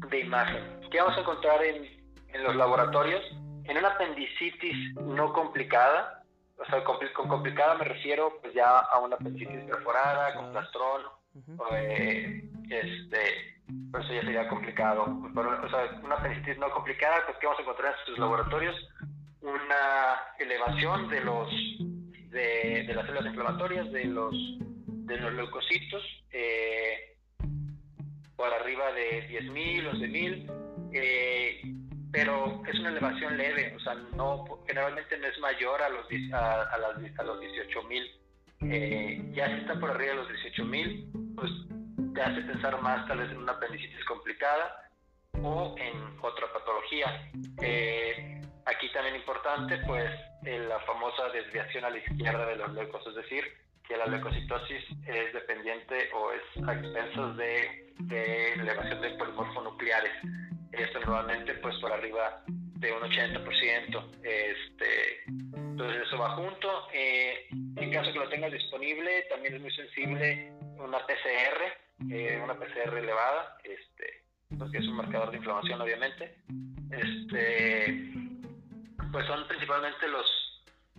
de 0.10 0.20
imagen. 0.20 0.64
¿Qué 0.90 1.00
vamos 1.00 1.18
a 1.18 1.22
encontrar 1.22 1.64
en, 1.64 1.86
en 2.34 2.44
los 2.44 2.56
laboratorios? 2.56 3.22
En 3.70 3.78
una 3.78 3.90
apendicitis 3.90 4.96
no 4.96 5.32
complicada, 5.32 6.24
o 6.58 6.66
sea, 6.66 6.84
con, 6.84 6.98
complicada 7.28 7.76
me 7.76 7.86
refiero 7.86 8.40
pues 8.42 8.52
ya 8.56 8.80
a 8.80 9.00
una 9.00 9.16
apendicitis 9.16 9.64
perforada, 9.66 10.34
con 10.34 10.52
plastrón, 10.52 11.04
eh, 11.74 12.50
este, 12.68 13.62
pues 13.92 14.06
eso 14.06 14.14
ya 14.16 14.22
sería 14.22 14.50
complicado. 14.50 15.04
o 15.04 15.70
sea, 15.70 16.00
una 16.04 16.16
apendicitis 16.16 16.58
no 16.58 16.72
complicada, 16.72 17.24
pues 17.28 17.38
¿qué 17.38 17.46
vamos 17.46 17.60
a 17.60 17.62
encontrar 17.62 17.94
en 17.94 18.06
sus 18.08 18.18
laboratorios? 18.18 18.76
Una 19.42 20.20
elevación 20.40 21.08
de 21.08 21.22
los 21.22 21.50
de, 22.32 22.86
de 22.88 22.94
las 22.96 23.06
células 23.06 23.28
inflamatorias, 23.28 23.92
de 23.92 24.06
los 24.06 24.34
de 25.10 25.18
los 25.18 25.34
leucocitos, 25.34 26.04
eh, 26.32 27.18
por 28.36 28.52
arriba 28.52 28.92
de 28.94 29.30
10.000, 29.30 29.92
11.000, 29.92 30.92
eh, 30.94 31.62
pero 32.12 32.62
es 32.68 32.80
una 32.80 32.90
elevación 32.90 33.38
leve, 33.38 33.74
o 33.76 33.80
sea, 33.80 33.94
no, 34.16 34.46
generalmente 34.68 35.18
no 35.18 35.28
es 35.28 35.40
mayor 35.40 35.82
a 35.82 35.90
los, 35.90 36.06
a, 36.34 36.64
a, 36.64 36.78
las, 36.78 37.20
a 37.20 37.24
los 37.24 37.40
18 37.40 37.84
mil. 37.84 38.04
Eh, 38.62 39.22
ya 39.34 39.48
si 39.48 39.62
está 39.62 39.80
por 39.80 39.92
arriba 39.92 40.12
de 40.12 40.18
los 40.18 40.28
18 40.30 40.66
mil, 40.66 41.10
pues 41.36 41.52
te 42.14 42.22
hace 42.22 42.42
pensar 42.42 42.82
más 42.82 43.08
tal 43.08 43.20
vez 43.20 43.32
en 43.32 43.38
una 43.38 43.54
apendicitis 43.54 44.04
complicada 44.06 44.90
o 45.42 45.76
en 45.78 46.18
otra 46.22 46.52
patología. 46.52 47.30
Eh, 47.62 48.42
aquí 48.66 48.92
también 48.92 49.16
importante, 49.16 49.78
pues, 49.86 50.10
la 50.44 50.80
famosa 50.82 51.30
desviación 51.30 51.86
a 51.86 51.90
la 51.90 51.98
izquierda 51.98 52.46
de 52.46 52.56
los 52.56 52.74
leucos, 52.74 53.06
es 53.08 53.16
decir, 53.16 53.44
que 53.88 53.98
la 53.98 54.08
leucocitosis 54.08 54.84
es 55.08 55.34
dependiente 55.34 56.10
o 56.14 56.32
es 56.32 56.68
a 56.68 56.74
expensas 56.74 57.38
de, 57.38 57.94
de 58.00 58.54
elevación 58.54 59.02
de 59.02 59.10
polimorfonucleares. 59.12 60.12
Esto 60.72 61.00
normalmente 61.00 61.54
pues 61.56 61.76
por 61.78 61.92
arriba 61.92 62.44
de 62.48 62.92
un 62.92 63.02
80%. 63.02 64.24
Este, 64.24 65.24
entonces 65.28 66.04
eso 66.08 66.18
va 66.18 66.36
junto. 66.36 66.88
Eh, 66.94 67.48
en 67.52 67.92
caso 67.92 68.12
que 68.14 68.20
lo 68.20 68.30
tengas 68.30 68.52
disponible, 68.52 69.26
también 69.30 69.56
es 69.56 69.62
muy 69.62 69.72
sensible 69.72 70.52
una 70.78 71.00
PCR, 71.06 72.12
eh, 72.12 72.40
una 72.42 72.54
PCR 72.56 72.98
elevada, 72.98 73.58
este, 73.64 74.24
pues 74.58 74.72
que 74.72 74.78
es 74.78 74.88
un 74.88 74.96
marcador 74.96 75.32
de 75.32 75.38
inflamación 75.38 75.82
obviamente. 75.82 76.36
Este, 76.92 78.12
pues 79.12 79.26
son 79.28 79.48
principalmente 79.48 80.08
los 80.08 80.26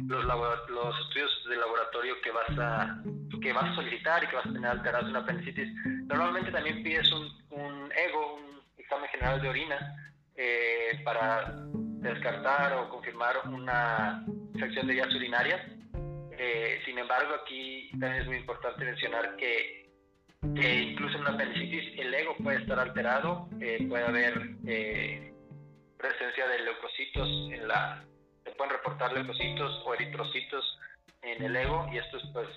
los, 0.06 0.24
los 0.24 1.00
estudios 1.00 1.44
de 1.48 1.56
laboratorio 1.56 2.20
que 2.22 2.30
vas 2.30 2.58
a 2.58 3.02
que 3.42 3.52
vas 3.52 3.64
a 3.64 3.74
solicitar 3.74 4.22
y 4.22 4.26
que 4.26 4.36
vas 4.36 4.46
a 4.46 4.52
tener 4.52 4.66
alterados 4.70 5.08
una 5.08 5.20
apendicitis. 5.20 5.72
Normalmente 6.06 6.50
también 6.50 6.82
pides 6.82 7.10
un, 7.12 7.26
un 7.50 7.90
ego, 7.92 8.34
un 8.34 8.59
examen 8.90 9.10
general 9.10 9.40
de 9.40 9.48
orina, 9.48 10.12
eh, 10.34 11.00
para 11.04 11.54
descartar 12.02 12.74
o 12.74 12.88
confirmar 12.88 13.36
una 13.46 14.24
infección 14.54 14.88
de 14.88 14.94
vías 14.94 15.14
urinarias. 15.14 15.60
Eh, 16.32 16.80
sin 16.84 16.98
embargo, 16.98 17.34
aquí 17.40 17.88
también 17.92 18.22
es 18.22 18.26
muy 18.26 18.36
importante 18.38 18.84
mencionar 18.84 19.36
que, 19.36 19.88
incluso 20.42 21.16
en 21.16 21.20
una 21.20 21.34
apendicitis 21.34 21.98
el 22.00 22.12
ego 22.12 22.34
puede 22.42 22.58
estar 22.58 22.80
alterado, 22.80 23.48
eh, 23.60 23.86
puede 23.88 24.04
haber 24.04 24.34
presencia 25.96 26.48
de 26.48 26.58
leucocitos 26.64 27.28
en 27.52 27.68
la 27.68 28.04
se 28.42 28.50
pueden 28.52 28.72
reportar 28.72 29.12
leucocitos 29.12 29.82
o 29.84 29.94
eritrocitos 29.94 30.78
en 31.22 31.44
el 31.44 31.54
ego 31.54 31.86
y 31.92 31.98
esto 31.98 32.16
es 32.16 32.24
pues 32.32 32.48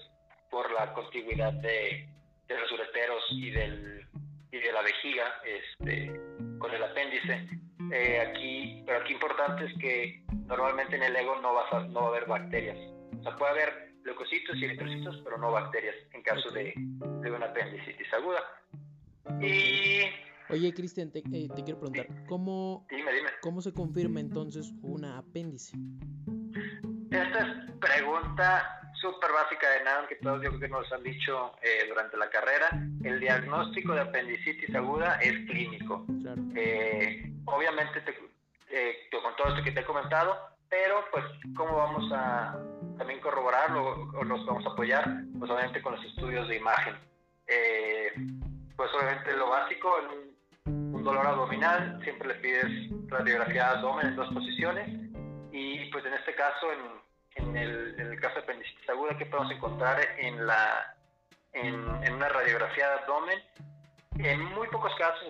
por 0.49 0.71
la 0.71 0.93
contigüidad 0.93 1.51
de, 1.53 2.07
los 2.47 2.71
ureteros 2.71 3.23
y 3.31 3.51
del 3.51 4.07
y 4.53 4.59
de 4.59 4.71
la 4.71 4.83
vejiga 4.83 5.25
este 5.43 6.13
con 6.59 6.71
el 6.71 6.83
apéndice. 6.83 7.49
Eh, 7.91 8.19
aquí 8.19 8.83
pero 8.85 8.99
aquí 8.99 9.13
importante 9.13 9.65
es 9.65 9.73
que 9.79 10.23
normalmente 10.45 10.95
en 10.95 11.03
el 11.03 11.15
ego 11.15 11.39
no 11.41 11.53
vas 11.55 11.73
a, 11.73 11.79
no 11.87 12.01
va 12.01 12.05
a 12.05 12.09
haber 12.09 12.25
bacterias. 12.27 12.77
O 13.19 13.23
sea 13.23 13.35
puede 13.35 13.51
haber 13.51 13.93
leucocitos 14.05 14.55
y 14.57 14.65
eritrocitos 14.65 15.21
pero 15.23 15.37
no 15.39 15.51
bacterias 15.51 15.95
en 16.13 16.21
caso 16.21 16.51
de, 16.51 16.73
de 16.75 17.31
una 17.31 17.47
apendicitis 17.47 18.13
aguda. 18.13 18.41
Y 19.41 20.03
Oye, 20.49 20.71
Cristian, 20.73 21.09
te, 21.09 21.19
eh, 21.19 21.47
quiero 21.55 21.79
preguntar, 21.79 22.07
¿cómo, 22.27 22.85
¿cómo 23.41 23.61
se 23.61 23.73
confirma 23.73 24.19
entonces 24.19 24.71
una 24.83 25.17
apéndice? 25.17 25.75
Esta 27.13 27.39
es 27.41 27.71
pregunta 27.79 28.81
súper 28.95 29.31
básica 29.31 29.69
de 29.69 29.83
nada 29.83 30.07
que 30.07 30.15
todos 30.15 30.41
yo 30.41 30.49
creo 30.49 30.61
que 30.61 30.67
nos 30.67 30.91
han 30.91 31.03
dicho 31.03 31.53
eh, 31.61 31.85
durante 31.87 32.17
la 32.17 32.27
carrera. 32.27 32.69
El 33.03 33.19
diagnóstico 33.19 33.93
de 33.93 34.01
apendicitis 34.01 34.73
aguda 34.73 35.19
es 35.21 35.33
clínico. 35.45 36.03
Eh, 36.55 37.31
obviamente 37.45 38.01
con 39.21 39.35
todo 39.35 39.49
esto 39.49 39.63
que 39.63 39.71
te 39.71 39.81
he 39.81 39.85
comentado, 39.85 40.35
pero 40.69 41.05
pues 41.11 41.23
cómo 41.55 41.77
vamos 41.77 42.11
a 42.11 42.57
también 42.97 43.19
corroborarlo 43.19 44.09
o 44.19 44.25
nos 44.25 44.43
vamos 44.47 44.65
a 44.65 44.69
apoyar, 44.69 45.05
pues 45.37 45.51
obviamente 45.51 45.83
con 45.83 45.93
los 45.93 46.03
estudios 46.05 46.47
de 46.47 46.57
imagen. 46.57 46.95
pues 48.75 48.91
obviamente 48.95 49.37
lo 49.37 49.49
básico, 49.49 49.97
en 50.65 51.03
dolor 51.03 51.27
abdominal, 51.27 51.99
siempre 52.03 52.29
le 52.29 52.35
pides 52.35 52.89
radiografía 53.07 53.65
de 53.65 53.77
abdomen 53.77 54.07
en 54.07 54.15
dos 54.15 54.33
posiciones 54.33 55.12
y 55.53 55.85
pues 55.91 56.03
en 56.05 56.15
este 56.15 56.33
caso, 56.33 56.67
en, 57.35 57.55
el, 57.55 58.19
caso 58.19 58.35
de 58.35 58.41
apendicitis 58.41 58.89
aguda, 58.89 59.15
¿qué 59.17 59.27
podemos 59.27 59.51
encontrar 59.51 60.01
en, 60.17 60.47
la, 60.47 60.97
en, 61.53 61.75
una 62.11 62.27
radiografía 62.27 62.89
de 62.89 62.93
abdomen? 62.95 63.39
En 64.17 64.41
muy 64.41 64.67
pocos 64.69 64.93
casos 64.95 65.23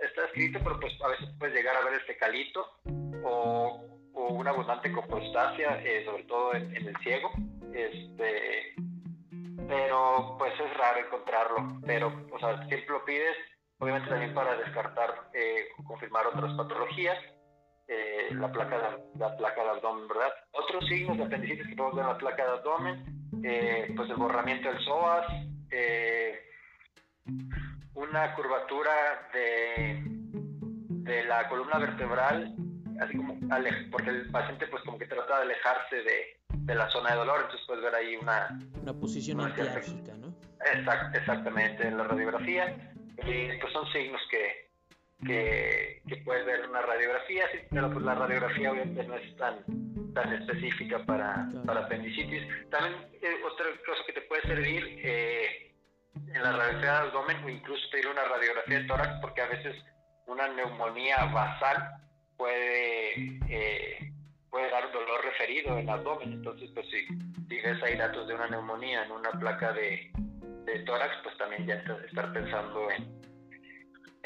está, 0.00 0.24
escrito, 0.24 0.58
pero 0.64 0.80
pues 0.80 0.92
a 1.00 1.08
veces 1.08 1.28
puedes 1.38 1.54
llegar 1.54 1.76
a 1.76 1.84
ver 1.84 1.94
este 1.94 2.16
calito 2.16 2.66
o, 3.22 3.84
o 4.14 4.26
una 4.30 4.50
abundante 4.50 4.90
coprostasia, 4.90 5.80
eh, 5.84 6.04
sobre 6.04 6.24
todo 6.24 6.54
en, 6.54 6.74
el 6.74 6.96
ciego. 6.98 7.30
Este, 7.72 8.74
pero 9.68 10.34
pues 10.38 10.54
es 10.58 10.76
raro 10.76 10.98
encontrarlo, 10.98 11.80
pero 11.86 12.26
o 12.32 12.38
sea, 12.40 12.66
siempre 12.66 12.88
lo 12.90 13.04
pides 13.04 13.36
obviamente 13.78 14.10
también 14.10 14.34
para 14.34 14.56
descartar 14.56 15.30
eh, 15.34 15.68
confirmar 15.86 16.26
otras 16.26 16.52
patologías, 16.54 17.16
eh, 17.88 18.28
la, 18.32 18.52
placa 18.52 18.76
de, 18.76 19.18
la 19.18 19.36
placa 19.36 19.60
del 19.60 19.70
abdomen, 19.70 20.08
¿verdad? 20.08 20.32
Otros 20.52 20.86
signos 20.86 21.16
de 21.16 21.24
apendicitis 21.24 21.66
que 21.66 21.74
podemos 21.74 21.96
ver 21.96 22.04
en 22.04 22.12
la 22.12 22.18
placa 22.18 22.44
de 22.44 22.50
abdomen, 22.50 23.04
eh, 23.42 23.92
pues 23.96 24.10
el 24.10 24.16
borramiento 24.16 24.68
del 24.68 24.78
psoas, 24.84 25.26
una 27.94 28.34
curvatura 28.34 28.92
de, 29.32 30.02
de 30.04 31.24
la 31.24 31.48
columna 31.48 31.78
vertebral, 31.78 32.54
así 33.00 33.16
como 33.16 33.38
porque 33.90 34.10
el 34.10 34.30
paciente 34.30 34.66
pues 34.68 34.82
como 34.84 34.98
que 34.98 35.06
trata 35.06 35.36
de 35.38 35.42
alejarse 35.42 35.96
de, 35.96 36.40
de 36.50 36.74
la 36.74 36.88
zona 36.90 37.10
de 37.10 37.16
dolor, 37.16 37.40
entonces 37.40 37.66
puedes 37.66 37.82
ver 37.82 37.94
ahí 37.94 38.16
una... 38.16 38.48
Una 38.82 38.92
posición 38.92 39.40
antiálgica, 39.40 40.14
¿no? 40.14 40.34
Exact, 40.74 41.16
exactamente, 41.16 41.86
en 41.86 41.96
la 41.96 42.04
radiografía 42.04 42.76
pues 43.60 43.72
son 43.72 43.86
signos 43.92 44.20
que, 44.30 44.67
que, 45.26 46.02
puedes 46.24 46.46
ver 46.46 46.68
una 46.68 46.82
radiografía, 46.82 47.44
pero 47.70 47.90
pues 47.90 48.04
la 48.04 48.14
radiografía 48.14 48.72
obviamente 48.72 49.04
no 49.04 49.14
es 49.14 49.36
tan, 49.36 49.64
tan 50.14 50.32
específica 50.32 51.04
para, 51.04 51.48
para 51.66 51.80
apendicitis. 51.80 52.42
También 52.70 52.94
eh, 53.22 53.36
otra 53.44 53.66
cosa 53.84 54.02
que 54.06 54.12
te 54.12 54.22
puede 54.22 54.42
servir 54.42 54.84
eh, 55.02 55.72
en 56.14 56.42
la 56.42 56.52
radiografía 56.52 56.92
de 56.92 56.98
abdomen 56.98 57.44
o 57.44 57.48
incluso 57.48 57.90
pedir 57.90 58.08
una 58.08 58.24
radiografía 58.24 58.80
de 58.80 58.84
tórax 58.86 59.20
porque 59.20 59.40
a 59.40 59.48
veces 59.48 59.76
una 60.26 60.48
neumonía 60.48 61.24
basal 61.32 61.90
puede, 62.36 63.40
eh, 63.48 64.12
puede 64.50 64.70
dar 64.70 64.86
un 64.86 64.92
dolor 64.92 65.24
referido 65.24 65.72
en 65.72 65.78
el 65.80 65.88
abdomen. 65.88 66.32
Entonces, 66.34 66.70
pues 66.74 66.86
si, 66.90 67.06
si 67.48 67.60
ves 67.60 67.82
ahí 67.82 67.96
datos 67.96 68.28
de 68.28 68.34
una 68.34 68.48
neumonía 68.48 69.04
en 69.04 69.12
una 69.12 69.30
placa 69.32 69.72
de, 69.72 70.10
de 70.64 70.78
tórax, 70.80 71.16
pues 71.22 71.36
también 71.38 71.66
ya 71.66 71.74
estar 71.74 72.32
pensando 72.32 72.90
en, 72.90 73.18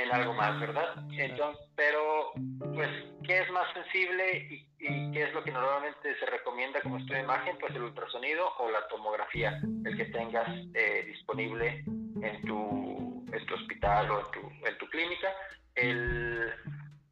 en 0.02 0.12
algo 0.12 0.34
más, 0.34 0.58
¿verdad? 0.58 0.94
Entonces, 1.12 1.66
pero, 1.76 2.32
pues, 2.74 2.88
¿qué 3.24 3.38
es 3.38 3.50
más 3.50 3.72
sensible 3.72 4.48
y, 4.50 4.68
qué 5.12 5.24
es 5.24 5.34
lo 5.34 5.44
que 5.44 5.52
normalmente 5.52 6.18
se 6.18 6.26
recomienda 6.26 6.80
como 6.80 6.96
estudio 6.96 7.18
de 7.18 7.24
imagen? 7.24 7.56
Pues 7.58 7.74
el 7.74 7.82
ultrasonido 7.82 8.52
o 8.58 8.70
la 8.70 8.86
tomografía, 8.88 9.60
el 9.84 9.96
que 9.96 10.06
tengas 10.06 10.48
eh, 10.74 11.04
disponible 11.06 11.84
en 12.22 12.42
tu, 12.46 13.24
en 13.32 13.46
tu 13.46 13.54
hospital 13.54 14.10
o 14.10 14.20
en 14.20 14.30
tu, 14.32 14.66
en 14.66 14.78
tu 14.78 14.86
clínica. 14.88 15.28
El, 15.74 16.52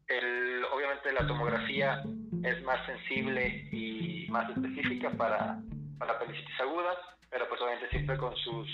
el, 0.08 0.64
obviamente 0.72 1.12
la 1.12 1.26
tomografía 1.26 2.02
es 2.44 2.62
más 2.62 2.84
sensible 2.86 3.68
y 3.70 4.26
más 4.30 4.50
específica 4.50 5.10
para, 5.10 5.60
para 5.98 6.12
apendicitis 6.12 6.60
aguda, 6.60 6.98
pero 7.30 7.48
pues 7.48 7.60
obviamente 7.60 7.90
siempre 7.90 8.16
con 8.16 8.34
sus 8.36 8.68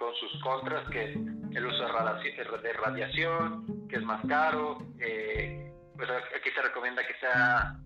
con 0.00 0.14
sus 0.14 0.42
contras, 0.42 0.88
que 0.88 1.12
el 1.12 1.66
uso 1.66 1.84
de 1.84 2.72
radiación, 2.72 3.86
que 3.88 3.96
es 3.96 4.02
más 4.02 4.24
caro. 4.26 4.78
Eh, 4.98 5.70
pues 5.94 6.08
aquí 6.10 6.50
se 6.54 6.62
recomienda 6.62 7.06
que 7.06 7.14
sea 7.20 7.76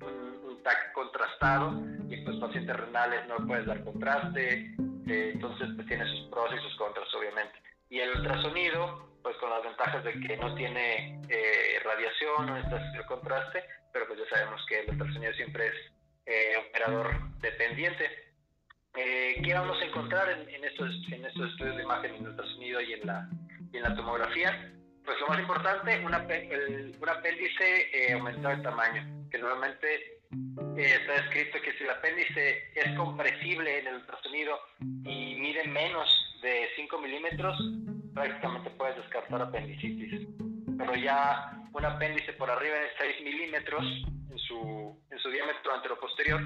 un, 0.00 0.62
TAC 0.62 0.92
contrastado 0.92 1.80
y 2.08 2.16
pues 2.24 2.36
pacientes 2.38 2.76
renales 2.76 3.26
no 3.28 3.46
puedes 3.46 3.66
dar 3.66 3.82
contraste, 3.84 4.74
eh, 5.06 5.30
entonces 5.34 5.68
pues 5.74 5.86
tiene 5.86 6.04
sus 6.06 6.28
pros 6.30 6.50
y 6.54 6.62
sus 6.62 6.76
contras 6.76 7.12
obviamente. 7.14 7.58
Y 7.90 8.00
el 8.00 8.16
ultrasonido, 8.16 9.18
pues 9.22 9.36
con 9.36 9.50
las 9.50 9.62
ventajas 9.62 10.04
de 10.04 10.12
que 10.20 10.36
no 10.36 10.54
tiene 10.54 11.20
eh, 11.28 11.80
radiación, 11.84 12.46
no 12.46 12.54
necesitas 12.54 13.06
contraste, 13.06 13.64
pero 13.92 14.06
pues 14.06 14.18
ya 14.20 14.36
sabemos 14.36 14.64
que 14.68 14.80
el 14.80 14.90
ultrasonido 14.90 15.32
siempre 15.34 15.66
es 15.66 15.74
operador 16.68 17.08
dependiente. 17.40 18.27
Eh, 19.00 19.40
¿Qué 19.44 19.54
vamos 19.54 19.80
a 19.80 19.84
encontrar 19.84 20.28
en, 20.28 20.64
estos, 20.64 20.90
en 21.12 21.24
estos 21.24 21.52
estudios 21.52 21.76
de 21.76 21.82
imagen 21.84 22.16
en 22.16 22.26
ultrasonido 22.26 22.80
y 22.80 22.94
en 22.94 23.06
la, 23.06 23.28
y 23.72 23.76
en 23.76 23.82
la 23.84 23.94
tomografía? 23.94 24.72
Pues 25.04 25.20
lo 25.20 25.28
más 25.28 25.38
importante, 25.38 26.04
un 26.04 26.14
apéndice 26.14 27.90
eh, 27.92 28.12
aumentado 28.14 28.56
de 28.56 28.62
tamaño, 28.64 29.28
que 29.30 29.38
normalmente 29.38 30.18
eh, 30.76 30.96
está 31.00 31.14
escrito 31.14 31.58
que 31.62 31.72
si 31.74 31.84
el 31.84 31.90
apéndice 31.90 32.72
es 32.74 32.96
compresible 32.96 33.78
en 33.78 33.86
el 33.86 33.94
ultrasonido 33.94 34.58
y 34.80 35.36
mide 35.36 35.62
menos 35.68 36.08
de 36.42 36.68
5 36.74 36.98
milímetros, 36.98 37.56
prácticamente 38.14 38.70
puedes 38.70 38.96
descartar 38.96 39.42
apendicitis. 39.42 40.26
Pero 40.78 40.94
ya 40.94 41.52
un 41.72 41.84
apéndice 41.84 42.32
por 42.34 42.50
arriba 42.50 42.76
de 42.76 42.88
6 42.98 43.24
milímetros 43.24 43.84
en 44.30 44.38
su, 44.38 44.98
en 45.10 45.18
su 45.18 45.30
diámetro 45.30 45.74
anteroposterior 45.74 46.40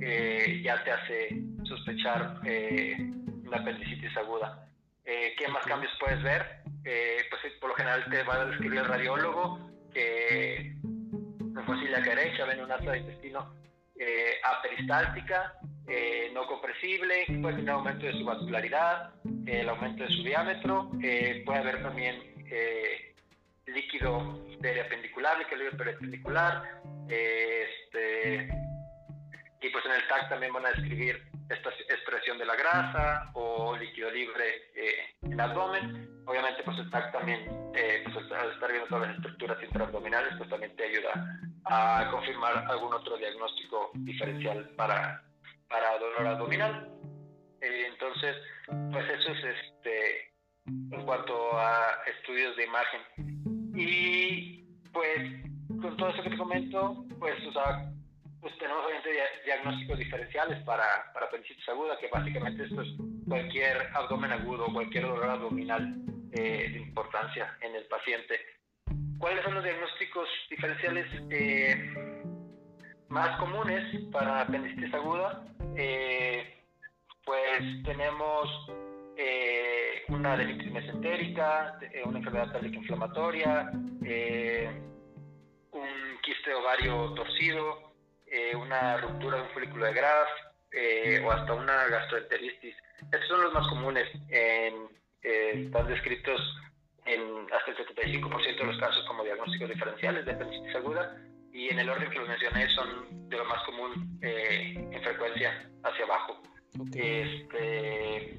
eh, 0.00 0.60
ya 0.64 0.82
te 0.82 0.90
hace 0.90 1.42
sospechar 1.64 2.40
eh, 2.44 2.96
una 3.46 3.58
apendicitis 3.58 4.16
aguda. 4.16 4.66
Eh, 5.04 5.34
¿Qué 5.38 5.46
más 5.48 5.64
cambios 5.66 5.92
puedes 6.00 6.22
ver? 6.22 6.62
Eh, 6.84 7.18
pues 7.30 7.52
por 7.60 7.70
lo 7.70 7.76
general 7.76 8.04
te 8.10 8.22
va 8.24 8.34
a 8.34 8.46
describir 8.46 8.80
el 8.80 8.86
radiólogo 8.86 9.70
que 9.92 10.56
en 10.56 11.64
fosilia 11.66 12.00
derecha 12.00 12.44
ven 12.46 12.62
un 12.62 12.72
asa 12.72 12.90
de 12.90 12.98
intestino 12.98 13.54
aperistáltica, 14.42 15.54
eh, 15.86 16.30
no 16.32 16.46
compresible, 16.46 17.26
puede 17.42 17.56
tener 17.56 17.70
aumento 17.70 18.06
de 18.06 18.12
su 18.12 18.24
vascularidad, 18.24 19.10
el 19.46 19.68
aumento 19.68 20.04
de 20.04 20.10
su 20.10 20.22
diámetro, 20.22 20.90
eh, 21.02 21.42
puede 21.44 21.58
haber 21.58 21.82
también 21.82 22.16
eh, 22.50 23.13
líquido 23.66 24.44
periapendicular, 24.60 25.38
líquido 25.38 25.76
periapendicular, 25.76 26.80
este, 27.08 28.48
y 29.60 29.68
pues 29.70 29.84
en 29.86 29.92
el 29.92 30.08
TAC 30.08 30.28
también 30.28 30.52
van 30.52 30.66
a 30.66 30.70
describir 30.70 31.22
esta 31.48 31.70
expresión 31.70 32.38
de 32.38 32.46
la 32.46 32.56
grasa 32.56 33.30
o 33.34 33.76
líquido 33.76 34.10
libre 34.10 34.44
en 35.22 35.32
el 35.32 35.40
abdomen. 35.40 36.08
Obviamente 36.26 36.62
pues 36.62 36.78
el 36.78 36.90
TAC 36.90 37.12
también, 37.12 37.46
pues 38.12 38.32
al 38.32 38.52
estar 38.52 38.70
viendo 38.70 38.88
todas 38.88 39.08
las 39.08 39.16
estructuras 39.16 39.62
intraabdominales, 39.62 40.34
pues 40.38 40.48
también 40.48 40.74
te 40.76 40.84
ayuda 40.84 41.12
a 41.66 42.08
confirmar 42.10 42.64
algún 42.68 42.92
otro 42.92 43.16
diagnóstico 43.16 43.90
diferencial 43.94 44.68
para 44.76 45.22
para 45.74 45.98
dolor 45.98 46.26
abdominal. 46.26 46.88
Eh, 47.60 47.86
entonces, 47.90 48.36
pues 48.92 49.08
eso 49.08 49.32
es 49.32 49.44
este 49.44 50.32
en 50.66 51.04
cuanto 51.04 51.58
a 51.58 51.98
estudios 52.06 52.56
de 52.56 52.64
imagen. 52.64 53.00
Y 53.74 54.64
pues 54.92 55.44
con 55.80 55.96
todo 55.96 56.10
eso 56.10 56.22
que 56.22 56.30
te 56.30 56.36
comento, 56.36 57.04
pues, 57.18 57.34
o 57.46 57.52
sea, 57.52 57.90
pues 58.40 58.56
tenemos 58.58 58.84
obviamente 58.84 59.10
diagnósticos 59.44 59.98
diferenciales 59.98 60.62
para, 60.64 60.84
para 61.12 61.26
apendicitis 61.26 61.68
aguda, 61.68 61.98
que 61.98 62.08
básicamente 62.08 62.64
esto 62.64 62.82
es 62.82 62.88
cualquier 63.26 63.88
abdomen 63.94 64.32
agudo, 64.32 64.66
cualquier 64.72 65.04
dolor 65.04 65.30
abdominal 65.30 65.94
eh, 66.32 66.68
de 66.72 66.78
importancia 66.78 67.56
en 67.62 67.74
el 67.74 67.84
paciente. 67.86 68.38
¿Cuáles 69.18 69.42
son 69.44 69.54
los 69.54 69.64
diagnósticos 69.64 70.28
diferenciales? 70.50 71.06
Eh, 71.30 72.22
más 73.08 73.38
comunes 73.38 73.84
para 74.10 74.40
apendicitis 74.42 74.92
aguda, 74.92 75.44
eh, 75.76 76.62
pues 77.24 77.82
tenemos 77.84 78.48
eh, 79.16 80.02
una 80.08 80.34
adenitis 80.34 80.72
mesentérica, 80.72 81.78
eh, 81.80 82.02
una 82.04 82.18
enfermedad 82.18 82.52
pélvica 82.52 82.78
inflamatoria, 82.78 83.70
un 85.72 85.88
quiste 86.22 86.54
ovario 86.54 87.12
torcido, 87.14 87.92
una 88.56 88.96
ruptura 88.98 89.36
de 89.36 89.42
un 89.44 89.50
folículo 89.50 89.86
de 89.86 89.94
Graf 89.94 90.28
o 91.24 91.30
hasta 91.30 91.52
una 91.54 91.86
gastroenteritis. 91.86 92.74
Estos 93.12 93.28
son 93.28 93.42
los 93.42 93.54
más 93.54 93.68
comunes, 93.68 94.08
en, 94.28 94.88
están 95.22 95.86
descritos 95.86 96.40
en 97.06 97.20
hasta 97.52 97.70
el 97.70 97.76
75% 97.76 98.58
de 98.58 98.64
los 98.64 98.78
casos 98.78 99.04
como 99.06 99.24
diagnósticos 99.24 99.68
diferenciales 99.68 100.24
de 100.24 100.32
apendicitis 100.32 100.74
aguda 100.76 101.16
y 101.52 101.68
en 101.68 101.78
el 101.78 101.88
orden 101.88 102.10
que 102.10 102.18
los 102.18 102.28
mencioné 102.28 102.68
son 102.70 103.28
de 103.28 103.36
lo 103.36 103.44
más 103.44 103.62
común 103.64 104.18
eh, 104.22 104.74
en 104.90 105.02
frecuencia 105.02 105.70
hacia 105.84 106.04
abajo. 106.04 106.42
Este, 106.92 108.36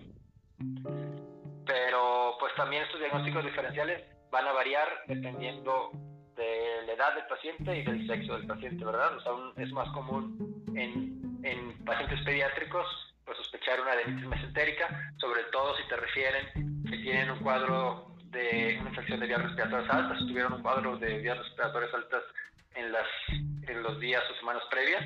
pero 1.66 2.36
pues 2.40 2.54
también 2.56 2.84
estos 2.84 3.00
diagnósticos 3.00 3.44
diferenciales 3.44 4.04
van 4.32 4.48
a 4.48 4.54
variar 4.54 4.88
dependiendo 5.08 5.92
de 6.36 6.86
la 6.86 6.94
edad 6.94 7.16
del 7.16 7.26
paciente 7.28 7.78
y 7.78 7.84
del 7.84 8.06
sexo 8.08 8.34
del 8.34 8.48
paciente, 8.48 8.84
¿verdad? 8.84 9.16
O 9.16 9.22
sea, 9.22 9.64
es 9.64 9.72
más 9.72 9.90
común 9.94 10.64
en, 10.76 11.40
en 11.44 11.86
pacientes 11.86 12.22
pediátricos 12.24 12.86
pues, 13.26 13.38
sospechar 13.38 13.82
una 13.82 13.92
adenitis 13.92 14.28
mesentérica, 14.28 15.14
sobre 15.18 15.44
todo 15.52 15.76
si 15.78 15.88
te 15.88 15.96
refieren 15.96 16.84
que 16.90 16.98
tienen 16.98 17.32
un 17.32 17.40
cuadro 17.40 18.16
de 18.26 18.78
una 18.80 18.90
infección 18.90 19.20
de 19.20 19.28
vías 19.28 19.42
respiratorias 19.42 19.90
altas, 19.90 20.20
si 20.20 20.28
tuvieron 20.28 20.54
un 20.54 20.62
cuadro 20.62 20.98
de 20.98 21.20
vías 21.20 21.38
respiratorias 21.38 21.94
altas 21.94 22.24
en, 22.76 22.92
las, 22.92 23.08
en 23.30 23.84
los 23.84 24.00
días 24.00 24.24
o 24.30 24.36
semanas 24.36 24.64
previas. 24.70 25.04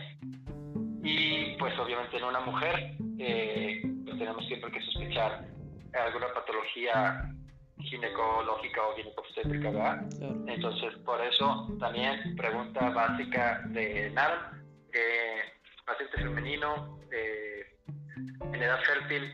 Y 1.03 1.55
pues 1.57 1.77
obviamente 1.79 2.17
en 2.17 2.23
una 2.23 2.41
mujer 2.41 2.97
eh, 3.19 3.81
tenemos 4.17 4.45
siempre 4.47 4.71
que 4.71 4.81
sospechar 4.81 5.45
alguna 5.93 6.33
patología 6.33 7.31
ginecológica 7.79 8.81
o 8.87 8.95
ginecobstétrica, 8.95 9.71
¿verdad? 9.71 10.05
Entonces, 10.47 10.95
por 11.05 11.21
eso 11.21 11.67
también 11.79 12.35
pregunta 12.35 12.89
básica 12.89 13.61
de 13.67 14.09
NARM, 14.11 14.63
eh, 14.93 15.41
paciente 15.85 16.17
femenino 16.17 16.99
eh, 17.11 17.77
en 18.41 18.61
edad 18.61 18.79
fértil 18.83 19.33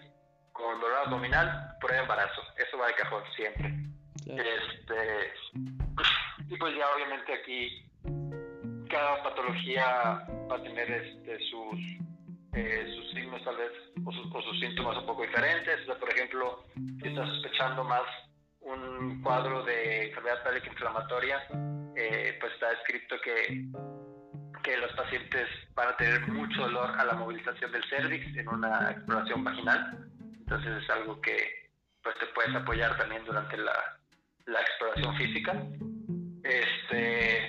con 0.51 0.79
dolor 0.79 0.97
abdominal, 1.05 1.75
prueba 1.81 2.03
embarazo. 2.03 2.41
Eso 2.57 2.77
va 2.77 2.87
de 2.87 2.93
cajón 2.93 3.23
siempre. 3.35 3.73
Este, 4.25 5.33
y 6.49 6.57
pues 6.57 6.75
ya 6.75 6.85
obviamente 6.95 7.33
aquí 7.33 7.85
cada 8.89 9.23
patología 9.23 10.25
va 10.49 10.55
a 10.55 10.63
tener 10.63 10.89
este, 10.89 11.39
sus, 11.49 11.79
eh, 12.55 12.93
sus 12.95 13.11
signos 13.11 13.43
tal 13.43 13.57
vez 13.57 13.71
o 14.05 14.41
sus, 14.41 14.59
síntomas 14.59 14.97
un 14.97 15.05
poco 15.05 15.23
diferentes. 15.23 15.81
por 15.99 16.09
ejemplo, 16.09 16.63
si 17.01 17.07
está 17.09 17.25
sospechando 17.27 17.83
más 17.83 18.03
un 18.61 19.21
cuadro 19.21 19.63
de 19.63 20.07
enfermedad 20.07 20.43
pélvica 20.43 20.67
inflamatoria, 20.69 21.43
eh, 21.95 22.37
pues 22.39 22.53
está 22.53 22.71
escrito 22.71 23.15
que, 23.21 23.65
que 24.63 24.77
los 24.77 24.91
pacientes 24.93 25.47
van 25.73 25.89
a 25.89 25.97
tener 25.97 26.27
mucho 26.29 26.61
dolor 26.61 26.89
a 26.97 27.05
la 27.05 27.13
movilización 27.13 27.71
del 27.71 27.83
cervix 27.89 28.37
en 28.37 28.47
una 28.47 28.91
exploración 28.91 29.43
vaginal. 29.43 30.07
Entonces 30.39 30.83
es 30.83 30.89
algo 30.89 31.19
que 31.21 31.69
pues 32.01 32.17
te 32.19 32.27
puedes 32.27 32.55
apoyar 32.55 32.97
también 32.97 33.25
durante 33.25 33.57
la, 33.57 33.99
la 34.45 34.61
exploración 34.61 35.15
física. 35.17 35.61
Este, 36.43 37.47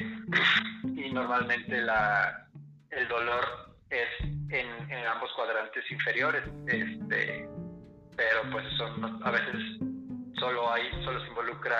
y 0.97 1.12
normalmente 1.12 1.81
la, 1.81 2.49
el 2.90 3.07
dolor 3.07 3.76
es 3.90 4.09
en, 4.51 4.90
en 4.90 5.07
ambos 5.07 5.33
cuadrantes 5.35 5.90
inferiores, 5.90 6.42
este, 6.66 7.49
pero 8.16 8.51
pues 8.51 8.64
son, 8.77 9.22
a 9.22 9.31
veces 9.31 9.57
solo 10.38 10.72
hay, 10.72 10.90
solo 11.05 11.20
se 11.20 11.29
involucra 11.29 11.77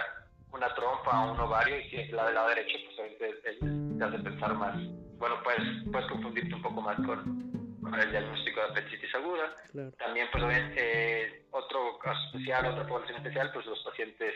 una 0.53 0.73
trompa 0.75 1.27
o 1.27 1.33
un 1.33 1.41
ovario 1.41 1.79
y 1.79 1.91
si 1.91 1.97
es 1.97 2.11
la 2.13 2.27
del 2.27 2.35
lado 2.35 2.49
derecho, 2.49 2.79
pues 2.97 3.19
te 3.19 4.05
hace 4.05 4.19
pensar 4.19 4.55
más, 4.55 4.77
bueno, 5.19 5.43
puedes, 5.43 5.63
puedes 5.91 6.09
confundirte 6.09 6.55
un 6.55 6.63
poco 6.63 6.81
más 6.81 6.97
con, 6.97 7.81
con 7.83 7.95
el 7.95 8.11
diagnóstico 8.11 8.61
de 8.61 8.67
apendicitis 8.67 9.15
aguda. 9.15 9.55
También, 9.99 10.29
pues, 10.33 10.45
eh, 10.77 11.47
otro 11.51 11.99
caso 11.99 12.21
especial, 12.27 12.67
otra 12.67 12.87
población 12.87 13.19
especial, 13.19 13.51
pues 13.53 13.67
los 13.67 13.83
pacientes 13.85 14.35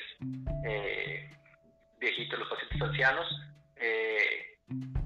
eh, 0.67 1.31
viejitos, 1.99 2.39
los 2.39 2.49
pacientes 2.49 2.83
ancianos, 2.83 3.27
eh, 3.77 4.60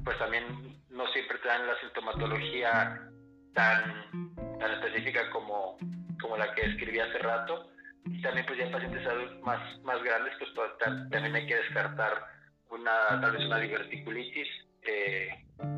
pues 0.05 0.19
también 0.19 0.45
no 0.91 1.07
siempre 1.09 1.39
te 1.39 1.49
dan 1.49 1.67
la 1.67 1.79
sintomatología 1.81 3.11
tan, 3.55 4.35
tan 4.59 4.71
específica 4.73 5.31
como, 5.31 5.79
como 6.21 6.37
la 6.37 6.55
que 6.55 6.67
escribí 6.67 6.99
hace 6.99 7.19
rato. 7.19 7.71
Y 8.07 8.21
también 8.21 8.45
pues 8.47 8.59
ya 8.59 8.67
en 8.67 8.73
pacientes 8.73 9.07
adultos 9.07 9.41
más, 9.43 9.81
más 9.83 10.03
grandes, 10.03 10.35
pues, 10.39 10.51
pues 10.55 10.71
también 10.79 11.35
hay 11.35 11.47
que 11.47 11.57
descartar 11.57 12.27
una, 12.71 13.21
tal 13.21 13.33
vez 13.33 13.47
una 13.47 13.59
diverticulitis, 13.59 14.49
eh, 14.83 15.29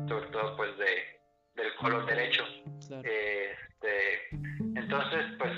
sobre 0.07 0.27
todo 0.27 0.57
pues 0.57 0.77
de, 0.77 1.21
del 1.55 1.73
colon 1.75 2.05
derecho. 2.05 2.45
Este, 3.03 4.29
entonces, 4.75 5.25
pues 5.37 5.53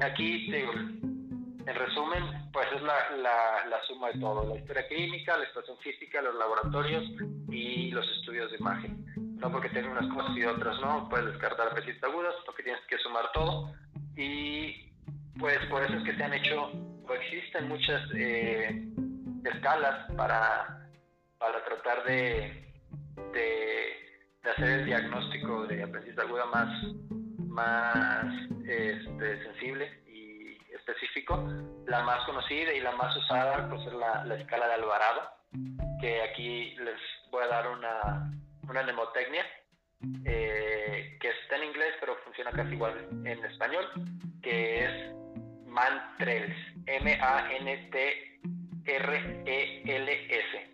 aquí 0.00 0.50
digo, 0.50 0.72
en 1.66 1.74
resumen, 1.74 2.50
pues 2.52 2.66
es 2.74 2.82
la, 2.82 2.94
la, 3.68 3.82
suma 3.86 4.08
de 4.08 4.20
todo, 4.20 4.48
la 4.48 4.58
historia 4.58 4.86
clínica, 4.88 5.36
la 5.36 5.46
situación 5.46 5.76
física, 5.78 6.20
los 6.22 6.34
laboratorios 6.34 7.04
y 7.50 7.90
los 7.90 8.08
estudios 8.18 8.50
de 8.50 8.58
imagen. 8.58 9.04
No 9.36 9.50
porque 9.50 9.68
tenga 9.68 9.90
unas 9.90 10.12
cosas 10.12 10.36
y 10.36 10.44
otras 10.44 10.80
no, 10.80 11.08
puedes 11.08 11.26
descartar 11.26 11.68
apetitos 11.68 12.02
agudas, 12.02 12.34
porque 12.46 12.62
tienes 12.62 12.82
que 12.86 12.98
sumar 12.98 13.30
todo. 13.32 13.72
Y 14.16 14.90
pues 15.38 15.58
por 15.70 15.82
eso 15.82 15.94
es 15.94 16.04
que 16.04 16.16
se 16.16 16.24
han 16.24 16.34
hecho, 16.34 16.70
o 17.08 17.12
existen 17.14 17.68
muchas 17.68 18.02
eh, 18.14 18.88
escalas 19.44 20.10
para, 20.16 20.88
para 21.38 21.64
tratar 21.64 22.04
de, 22.04 22.72
de, 23.32 24.50
hacer 24.50 24.68
el 24.80 24.86
diagnóstico 24.86 25.66
de 25.66 25.82
apetitis 25.82 26.18
aguda 26.18 26.46
más, 26.46 26.68
más 27.38 28.26
este, 28.66 29.44
sensible 29.44 30.01
específico. 30.82 31.48
La 31.86 32.02
más 32.02 32.24
conocida 32.24 32.72
y 32.72 32.80
la 32.80 32.92
más 32.92 33.16
usada 33.16 33.68
pues, 33.68 33.86
es 33.86 33.92
la, 33.92 34.24
la 34.24 34.34
escala 34.36 34.66
de 34.68 34.74
Alvarado, 34.74 35.22
que 36.00 36.22
aquí 36.22 36.74
les 36.76 36.98
voy 37.30 37.44
a 37.44 37.48
dar 37.48 37.68
una, 37.68 38.30
una 38.68 38.82
mnemotecnia, 38.82 39.44
eh, 40.24 41.16
que 41.20 41.28
está 41.28 41.56
en 41.56 41.64
inglés 41.64 41.94
pero 42.00 42.16
funciona 42.24 42.50
casi 42.50 42.74
igual 42.74 43.08
en 43.24 43.44
español, 43.44 43.88
que 44.42 44.84
es 44.84 45.14
Mantrels, 45.66 46.56
M-A-N-T-R-E-L-S, 46.86 48.00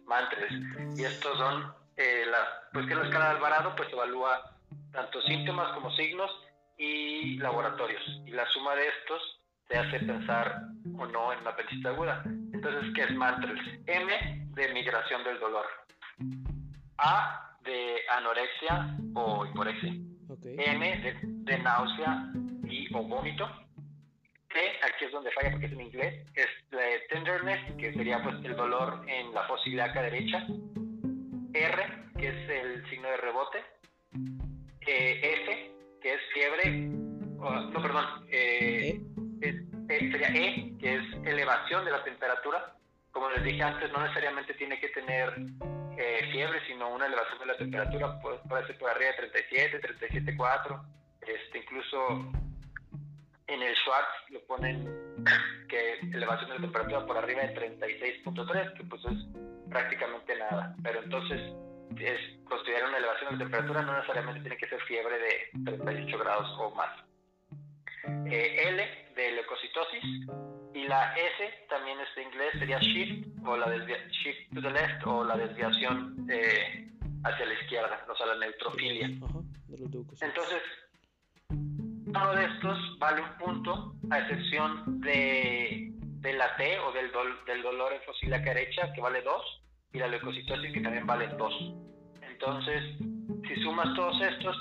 Mantrels. 0.06 0.98
Y 0.98 1.04
estos 1.04 1.38
son, 1.38 1.74
eh, 1.96 2.24
pues 2.72 2.86
que 2.86 2.94
la 2.94 3.04
escala 3.04 3.26
de 3.26 3.36
Alvarado 3.36 3.76
pues 3.76 3.92
evalúa 3.92 4.56
tanto 4.92 5.20
síntomas 5.22 5.72
como 5.74 5.90
signos 5.92 6.30
y 6.78 7.36
laboratorios. 7.38 8.02
Y 8.24 8.30
la 8.30 8.46
suma 8.46 8.74
de 8.74 8.88
estos 8.88 9.37
te 9.68 9.78
hace 9.78 10.00
pensar 10.00 10.62
o 10.98 11.06
no 11.06 11.32
en 11.32 11.40
una 11.40 11.50
apendicitis 11.50 11.86
aguda. 11.86 12.22
Entonces, 12.52 12.90
¿qué 12.94 13.02
es 13.02 13.14
Mantrels? 13.14 13.60
M 13.86 14.46
de 14.54 14.72
migración 14.72 15.22
del 15.24 15.38
dolor. 15.38 15.66
A 16.98 17.56
de 17.62 17.96
anorexia 18.16 18.96
o 19.14 19.46
hiporexia. 19.46 19.92
M 20.42 21.16
de, 21.44 21.58
náusea 21.58 22.32
y 22.64 22.92
o 22.94 23.02
vómito. 23.02 23.48
T, 24.48 24.58
aquí 24.82 25.04
es 25.04 25.12
donde 25.12 25.30
falla 25.32 25.50
porque 25.50 25.66
es 25.66 25.72
en 25.72 25.80
inglés, 25.82 26.26
es 26.34 26.46
la 26.70 26.80
de 26.80 27.00
tenderness, 27.10 27.74
que 27.76 27.92
sería 27.92 28.22
pues 28.22 28.36
el 28.44 28.56
dolor 28.56 29.04
en 29.06 29.32
la 29.34 29.42
fosa 29.42 29.68
ilíaca 29.68 30.02
derecha. 30.02 30.46
R, 31.52 32.10
que 32.18 32.28
es 32.28 32.50
el 32.50 32.88
signo 32.88 33.08
de 33.08 33.16
rebote. 33.18 33.58
Eh, 34.86 35.20
F, 35.42 35.72
que 36.00 36.14
es 36.14 36.20
fiebre. 36.32 36.70
no, 36.70 37.82
perdón. 37.82 38.26
Eh, 38.30 38.98
¿E? 39.40 39.64
sería 39.88 40.28
E, 40.28 40.72
que 40.78 40.96
es 40.96 41.04
elevación 41.24 41.84
de 41.84 41.90
la 41.90 42.04
temperatura. 42.04 42.74
Como 43.10 43.30
les 43.30 43.42
dije 43.42 43.62
antes, 43.62 43.90
no 43.92 44.00
necesariamente 44.00 44.54
tiene 44.54 44.78
que 44.80 44.88
tener 44.88 45.32
eh, 45.96 46.28
fiebre, 46.30 46.60
sino 46.66 46.88
una 46.90 47.06
elevación 47.06 47.38
de 47.40 47.46
la 47.46 47.56
temperatura, 47.56 48.20
puede, 48.20 48.66
ser 48.66 48.78
por 48.78 48.90
arriba 48.90 49.10
de 49.10 49.28
37, 49.30 49.80
37,4, 50.00 50.82
este, 51.22 51.58
incluso 51.58 52.32
en 53.48 53.62
el 53.62 53.74
Schwartz 53.76 54.30
lo 54.30 54.40
ponen 54.46 55.24
que 55.68 55.98
elevación 56.12 56.50
de 56.50 56.54
la 56.56 56.60
temperatura 56.60 57.06
por 57.06 57.16
arriba 57.16 57.42
de 57.42 57.54
36.3, 57.54 58.74
que 58.74 58.84
pues 58.84 59.04
es 59.06 59.18
prácticamente 59.68 60.36
nada, 60.38 60.76
pero 60.82 61.02
entonces 61.02 61.40
es 61.98 62.20
considerar 62.44 62.88
una 62.88 62.98
elevación 62.98 63.30
de 63.30 63.36
la 63.36 63.50
temperatura 63.50 63.82
no 63.82 63.94
necesariamente 63.94 64.40
tiene 64.40 64.56
que 64.56 64.68
ser 64.68 64.80
fiebre 64.82 65.18
de 65.18 65.64
38 65.64 66.18
grados 66.18 66.48
o 66.58 66.74
más. 66.74 67.07
Eh, 68.30 68.68
L 68.68 69.06
de 69.16 69.32
leucocitosis 69.32 70.04
y 70.74 70.86
la 70.86 71.14
S 71.16 71.66
también 71.68 71.98
es 72.00 72.14
de 72.14 72.22
inglés 72.22 72.52
sería 72.58 72.78
shift 72.78 73.26
o 73.44 73.56
la 73.56 73.66
shift 73.76 74.54
to 74.54 74.60
the 74.60 74.70
left 74.70 75.06
o 75.06 75.24
la 75.24 75.36
desviación 75.36 76.26
eh, 76.30 76.88
hacia 77.24 77.46
la 77.46 77.54
izquierda, 77.54 78.06
o 78.08 78.14
sea, 78.16 78.26
la 78.26 78.36
neutrofilia. 78.36 79.06
Entonces, 79.06 80.62
uno 81.50 82.34
de 82.34 82.44
estos 82.44 82.98
vale 82.98 83.22
un 83.22 83.38
punto, 83.38 83.94
a 84.10 84.18
excepción 84.20 85.00
de, 85.00 85.90
de 85.92 86.32
la 86.34 86.56
T 86.56 86.78
o 86.80 86.92
del, 86.92 87.10
del 87.46 87.62
dolor 87.62 87.92
en 87.92 88.02
fosila 88.02 88.38
derecha, 88.38 88.92
que 88.92 89.00
vale 89.00 89.22
2, 89.22 89.62
y 89.92 89.98
la 89.98 90.08
leucocitosis, 90.08 90.72
que 90.72 90.80
también 90.80 91.06
vale 91.06 91.28
2. 91.28 91.74
Entonces, 92.22 92.82
si 93.48 93.62
sumas 93.62 93.94
todos 93.94 94.20
estos, 94.22 94.56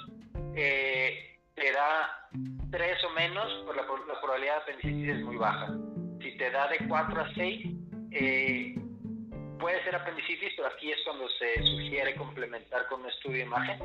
eh, 0.56 1.27
te 1.58 1.72
da 1.72 2.30
3 2.72 3.04
o 3.04 3.10
menos, 3.12 3.64
pues 3.66 3.76
la, 3.76 4.22
probabilidad 4.22 4.58
de 4.58 4.62
apendicitis 4.62 5.10
es 5.10 5.22
muy 5.24 5.38
baja. 5.38 5.74
Si 6.22 6.38
te 6.38 6.52
da 6.52 6.68
de 6.68 6.88
4 6.88 7.22
a 7.22 7.34
6, 7.34 7.66
eh, 8.12 8.76
puede 9.60 9.84
ser 9.84 9.96
apendicitis, 9.96 10.54
pero 10.56 10.68
aquí 10.68 10.92
es 10.92 11.00
cuando 11.04 11.28
se 11.30 11.56
sugiere 11.66 12.16
complementar 12.16 12.88
con 12.88 13.02
un 13.02 13.10
estudio 13.10 13.38
de 13.38 13.44
imagen. 13.44 13.80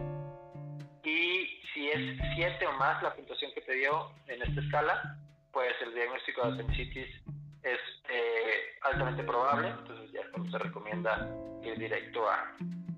Y 1.03 1.61
si 1.73 1.89
es 1.89 2.19
7 2.37 2.67
o 2.67 2.73
más 2.73 3.03
la 3.03 3.15
puntuación 3.15 3.51
que 3.55 3.63
te 3.63 3.73
dio 3.73 4.11
en 4.27 4.43
esta 4.43 4.61
escala, 4.61 5.19
pues 5.51 5.73
el 5.81 5.95
diagnóstico 5.95 6.47
de 6.47 6.53
apendicitis 6.53 7.09
es 7.63 7.79
eh, 8.11 8.77
altamente 8.83 9.23
probable, 9.23 9.69
entonces 9.69 10.13
ya 10.13 10.23
se 10.51 10.59
recomienda 10.59 11.27
ir 11.63 11.79
directo 11.79 12.29
a, 12.29 12.55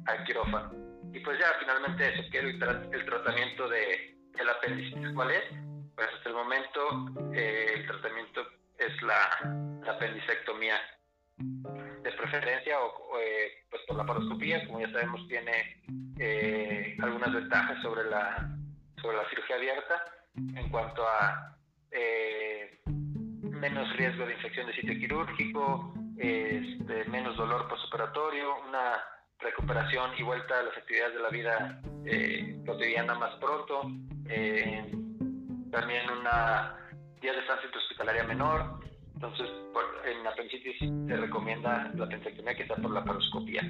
al 0.07 0.25
quirófano. 0.25 0.73
Y 1.13 1.21
pues 1.21 1.39
ya 1.39 1.47
finalmente 1.61 2.13
eso, 2.13 2.29
que 2.33 2.39
el, 2.41 2.61
el 2.93 3.05
tratamiento 3.05 3.69
de, 3.69 4.14
el 4.39 4.49
apendicitis, 4.49 5.13
¿cuál 5.15 5.31
es? 5.31 5.43
Pues 5.95 6.09
hasta 6.17 6.29
el 6.29 6.35
momento 6.35 6.81
eh, 7.33 7.75
el 7.75 7.87
tratamiento 7.87 8.43
es 8.79 9.03
la, 9.03 9.81
la 9.85 9.93
apendicectomía 9.93 10.77
de 11.37 12.13
preferencia 12.13 12.81
o, 12.81 13.19
eh, 13.19 13.65
pues 13.71 13.83
por 13.87 13.97
la 13.97 14.05
paroscopía, 14.05 14.67
como 14.67 14.81
ya 14.81 14.91
sabemos 14.91 15.27
tiene 15.29 15.83
eh, 16.19 16.97
algunas 17.01 17.33
ventajas 17.33 17.81
sobre 17.83 18.09
la, 18.11 18.49
sobre 19.01 19.17
la 19.17 19.29
cirugía 19.31 19.57
abierta 19.57 20.05
en 20.37 20.69
cuanto 20.69 21.07
a 21.07 21.51
menos 23.41 23.97
riesgo 23.97 24.27
de 24.27 24.33
infección 24.35 24.67
de 24.67 24.75
sitio 24.75 24.95
quirúrgico, 24.95 25.95
este, 26.19 27.05
menos 27.05 27.37
dolor 27.37 27.69
postoperatorio, 27.69 28.57
una 28.69 29.01
recuperación 29.39 30.11
y 30.19 30.23
vuelta 30.23 30.59
a 30.59 30.63
las 30.65 30.77
actividades 30.77 31.15
de 31.15 31.23
la 31.23 31.29
vida 31.29 31.81
cotidiana 32.67 33.15
más 33.15 33.35
pronto, 33.37 33.83
también 35.71 36.11
una 36.11 36.77
día 37.21 37.33
de 37.33 37.41
estancia 37.41 37.71
hospitalaria 37.75 38.25
menor, 38.25 38.85
entonces, 39.15 39.49
en 40.05 40.27
apendicitis 40.27 40.79
se 40.79 41.17
recomienda 41.17 41.91
la 41.95 42.05
apendicectomía 42.05 42.55
que 42.55 42.63
está 42.63 42.77
por 42.77 42.91
la 42.91 43.05
paroscopía. 43.05 43.63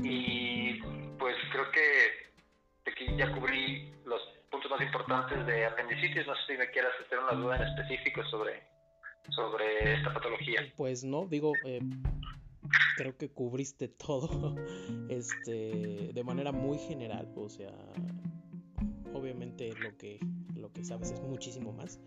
Y 0.00 0.80
pues 1.18 1.36
creo 1.50 1.70
que 1.72 2.90
aquí 2.90 3.06
ya 3.16 3.32
cubrí 3.32 3.92
los 4.04 4.20
puntos 4.50 4.70
más 4.70 4.80
importantes 4.80 5.44
de 5.46 5.66
apendicitis. 5.66 6.26
No 6.26 6.34
sé 6.36 6.40
si 6.52 6.58
me 6.58 6.70
quieras 6.70 6.92
hacer 7.04 7.18
una 7.18 7.32
duda 7.32 7.56
en 7.56 7.62
específico 7.62 8.22
sobre, 8.26 8.62
sobre 9.30 9.94
esta 9.94 10.12
patología. 10.12 10.62
Pues 10.76 11.02
no, 11.02 11.26
digo, 11.26 11.54
eh, 11.64 11.80
creo 12.96 13.16
que 13.16 13.30
cubriste 13.30 13.88
todo 13.88 14.54
este, 15.08 16.10
de 16.12 16.24
manera 16.24 16.52
muy 16.52 16.78
general. 16.78 17.32
O 17.36 17.48
sea, 17.48 17.72
obviamente 19.28 19.74
lo 19.80 19.96
que, 19.96 20.18
lo 20.54 20.72
que 20.72 20.84
sabes 20.84 21.10
es 21.10 21.20
muchísimo 21.20 21.72
más 21.72 22.00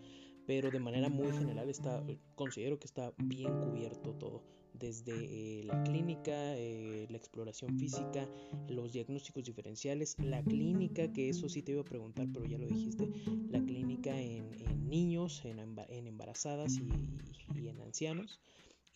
pero 0.46 0.70
de 0.70 0.80
manera 0.80 1.08
muy 1.08 1.32
general 1.32 1.68
está, 1.68 2.02
considero 2.34 2.78
que 2.78 2.86
está 2.86 3.12
bien 3.18 3.52
cubierto 3.60 4.14
todo, 4.14 4.42
desde 4.74 5.12
eh, 5.60 5.64
la 5.64 5.82
clínica, 5.84 6.56
eh, 6.56 7.06
la 7.10 7.16
exploración 7.16 7.78
física, 7.78 8.28
los 8.68 8.92
diagnósticos 8.92 9.44
diferenciales, 9.44 10.16
la 10.18 10.42
clínica, 10.42 11.12
que 11.12 11.28
eso 11.28 11.48
sí 11.48 11.62
te 11.62 11.72
iba 11.72 11.82
a 11.82 11.84
preguntar, 11.84 12.26
pero 12.32 12.44
ya 12.44 12.58
lo 12.58 12.66
dijiste, 12.66 13.08
la 13.50 13.60
clínica 13.60 14.18
en, 14.18 14.50
niños, 14.88 15.42
en, 15.44 15.58
en 15.58 16.06
embarazadas 16.06 16.78
y, 16.78 17.68
en 17.68 17.80
ancianos, 17.80 18.40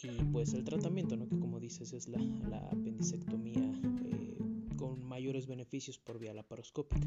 y 0.02 0.24
pues 0.24 0.52
el 0.52 0.64
tratamiento, 0.64 1.16
¿no? 1.16 1.26
que 1.28 1.38
como 1.38 1.58
dices 1.58 1.92
es 1.92 2.08
la, 2.08 2.18
la 2.50 2.58
apendicectomía 2.68 3.72
eh, 4.04 4.38
con 4.76 5.02
mayores 5.02 5.46
beneficios 5.46 5.98
por 5.98 6.18
vía 6.18 6.34
laparoscópica. 6.34 7.06